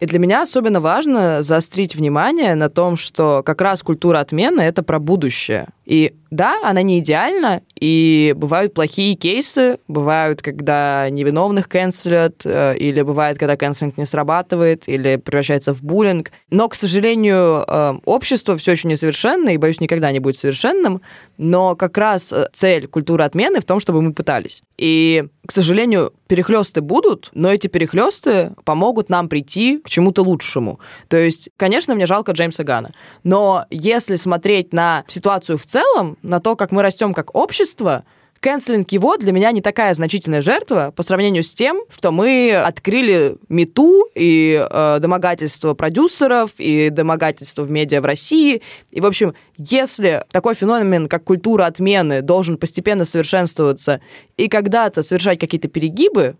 И 0.00 0.06
для 0.06 0.18
меня 0.18 0.42
особенно 0.42 0.80
важно 0.80 1.42
заострить 1.42 1.94
внимание 1.94 2.56
на 2.56 2.68
том, 2.68 2.96
что 2.96 3.42
как 3.44 3.60
раз 3.60 3.82
культура 3.82 4.18
отмены— 4.18 4.60
это 4.62 4.82
про 4.82 4.98
будущее. 4.98 5.68
И 5.84 6.14
да, 6.32 6.60
она 6.62 6.80
не 6.80 7.00
идеальна, 7.00 7.60
и 7.78 8.32
бывают 8.34 8.72
плохие 8.72 9.16
кейсы, 9.16 9.76
бывают, 9.86 10.40
когда 10.40 11.10
невиновных 11.10 11.68
канцелят, 11.68 12.40
э, 12.46 12.74
или 12.78 13.02
бывает, 13.02 13.38
когда 13.38 13.56
канцелинг 13.56 13.98
не 13.98 14.06
срабатывает, 14.06 14.88
или 14.88 15.16
превращается 15.16 15.74
в 15.74 15.82
буллинг. 15.82 16.32
Но, 16.48 16.70
к 16.70 16.74
сожалению, 16.74 17.64
э, 17.66 17.94
общество 18.06 18.56
все 18.56 18.72
еще 18.72 18.88
несовершенно, 18.88 19.50
и, 19.50 19.58
боюсь, 19.58 19.80
никогда 19.80 20.10
не 20.10 20.20
будет 20.20 20.36
совершенным, 20.38 21.02
но 21.36 21.76
как 21.76 21.98
раз 21.98 22.32
э, 22.32 22.48
цель 22.54 22.86
культуры 22.86 23.24
отмены 23.24 23.60
в 23.60 23.64
том, 23.64 23.78
чтобы 23.78 24.00
мы 24.00 24.14
пытались. 24.14 24.62
И, 24.78 25.24
к 25.46 25.52
сожалению, 25.52 26.14
перехлесты 26.28 26.80
будут, 26.80 27.28
но 27.34 27.52
эти 27.52 27.66
перехлесты 27.66 28.52
помогут 28.64 29.10
нам 29.10 29.28
прийти 29.28 29.78
к 29.78 29.90
чему-то 29.90 30.22
лучшему. 30.22 30.80
То 31.08 31.18
есть, 31.18 31.50
конечно, 31.58 31.94
мне 31.94 32.06
жалко 32.06 32.32
Джеймса 32.32 32.64
Гана, 32.64 32.92
но 33.22 33.66
если 33.68 34.16
смотреть 34.16 34.72
на 34.72 35.04
ситуацию 35.08 35.58
в 35.58 35.66
целом, 35.82 36.18
на 36.22 36.40
то, 36.40 36.56
как 36.56 36.72
мы 36.72 36.82
растем 36.82 37.14
как 37.14 37.34
общество, 37.34 38.04
Кэнслинг 38.40 38.90
его 38.90 39.16
для 39.16 39.30
меня 39.30 39.52
не 39.52 39.60
такая 39.60 39.94
значительная 39.94 40.40
жертва 40.40 40.92
по 40.96 41.04
сравнению 41.04 41.44
с 41.44 41.54
тем, 41.54 41.82
что 41.88 42.10
мы 42.10 42.52
открыли 42.52 43.36
мету 43.48 44.08
и 44.16 44.66
э, 44.68 44.98
домогательство 44.98 45.74
продюсеров, 45.74 46.50
и 46.58 46.90
домогательство 46.90 47.62
в 47.62 47.70
медиа 47.70 48.00
в 48.00 48.04
России. 48.04 48.60
И, 48.90 49.00
в 49.00 49.06
общем, 49.06 49.34
если 49.58 50.24
такой 50.32 50.54
феномен, 50.54 51.06
как 51.06 51.22
культура 51.22 51.66
отмены, 51.66 52.20
должен 52.20 52.56
постепенно 52.56 53.04
совершенствоваться 53.04 54.00
и 54.36 54.48
когда-то 54.48 55.04
совершать 55.04 55.38
какие-то 55.38 55.68
перегибы, 55.68 56.34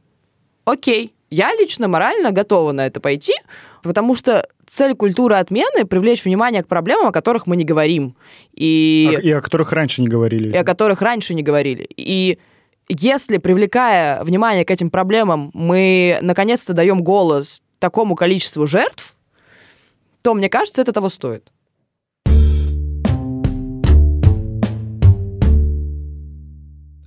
окей, 0.64 1.14
я 1.30 1.54
лично 1.54 1.86
морально 1.86 2.32
готова 2.32 2.72
на 2.72 2.84
это 2.84 2.98
пойти, 3.00 3.34
потому 3.84 4.16
что 4.16 4.48
цель 4.72 4.94
культуры 4.94 5.34
отмены— 5.34 5.84
привлечь 5.90 6.24
внимание 6.24 6.62
к 6.62 6.66
проблемам, 6.66 7.08
о 7.08 7.12
которых 7.12 7.46
мы 7.46 7.56
не 7.56 7.64
говорим. 7.64 8.16
И, 8.54 9.18
и 9.22 9.30
о 9.30 9.42
которых 9.42 9.70
раньше 9.72 10.00
не 10.00 10.08
говорили. 10.08 10.50
И 10.50 10.56
о 10.56 10.64
которых 10.64 11.02
раньше 11.02 11.34
не 11.34 11.42
говорили. 11.42 11.86
И 11.96 12.38
если, 12.88 13.36
привлекая 13.36 14.24
внимание 14.24 14.64
к 14.64 14.70
этим 14.70 14.90
проблемам, 14.90 15.50
мы 15.52 16.18
наконец-то 16.22 16.72
даем 16.72 17.02
голос 17.02 17.62
такому 17.78 18.14
количеству 18.14 18.66
жертв, 18.66 19.14
то, 20.22 20.32
мне 20.32 20.48
кажется, 20.48 20.80
это 20.80 20.92
того 20.92 21.10
стоит. 21.10 21.50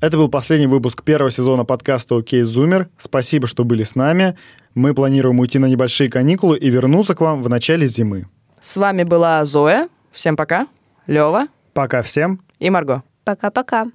Это 0.01 0.17
был 0.17 0.29
последний 0.29 0.67
выпуск 0.67 1.01
первого 1.01 1.31
сезона 1.31 1.65
подкаста 1.65 2.17
«Окей, 2.17 2.43
Зумер». 2.43 2.89
Спасибо, 2.99 3.47
что 3.47 3.63
были 3.63 3.81
с 3.81 3.95
нами. 3.95 4.37
Мы 4.75 4.93
планируем 4.93 5.39
уйти 5.39 5.57
на 5.57 5.67
небольшие 5.67 6.09
каникулы 6.09 6.57
и 6.57 6.69
вернуться 6.69 7.15
к 7.15 7.21
вам 7.21 7.41
в 7.41 7.47
начале 7.47 7.87
зимы. 7.87 8.27
С 8.59 8.75
вами 8.75 9.03
была 9.03 9.43
Зоя. 9.45 9.87
Всем 10.11 10.35
пока. 10.35 10.67
Лева. 11.07 11.47
Пока 11.73 12.01
всем. 12.01 12.41
И 12.59 12.69
Марго. 12.69 13.01
Пока-пока. 13.23 13.85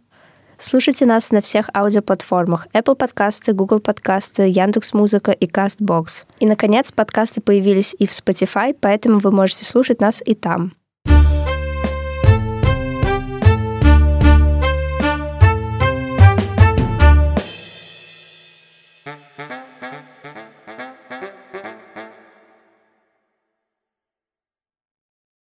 Слушайте 0.57 1.05
нас 1.05 1.33
на 1.33 1.43
всех 1.43 1.69
аудиоплатформах 1.75 2.67
Apple 2.73 2.95
подкасты, 2.95 3.53
Google 3.53 3.81
подкасты, 3.81 4.49
Яндекс 4.49 4.95
Музыка 4.95 5.33
и 5.33 5.47
Castbox. 5.47 6.25
И, 6.39 6.47
наконец, 6.47 6.93
подкасты 6.93 7.43
появились 7.43 7.95
и 7.99 8.07
в 8.07 8.11
Spotify, 8.11 8.75
поэтому 8.79 9.19
вы 9.19 9.33
можете 9.33 9.67
слушать 9.67 10.01
нас 10.01 10.23
и 10.25 10.35
там. 10.35 10.73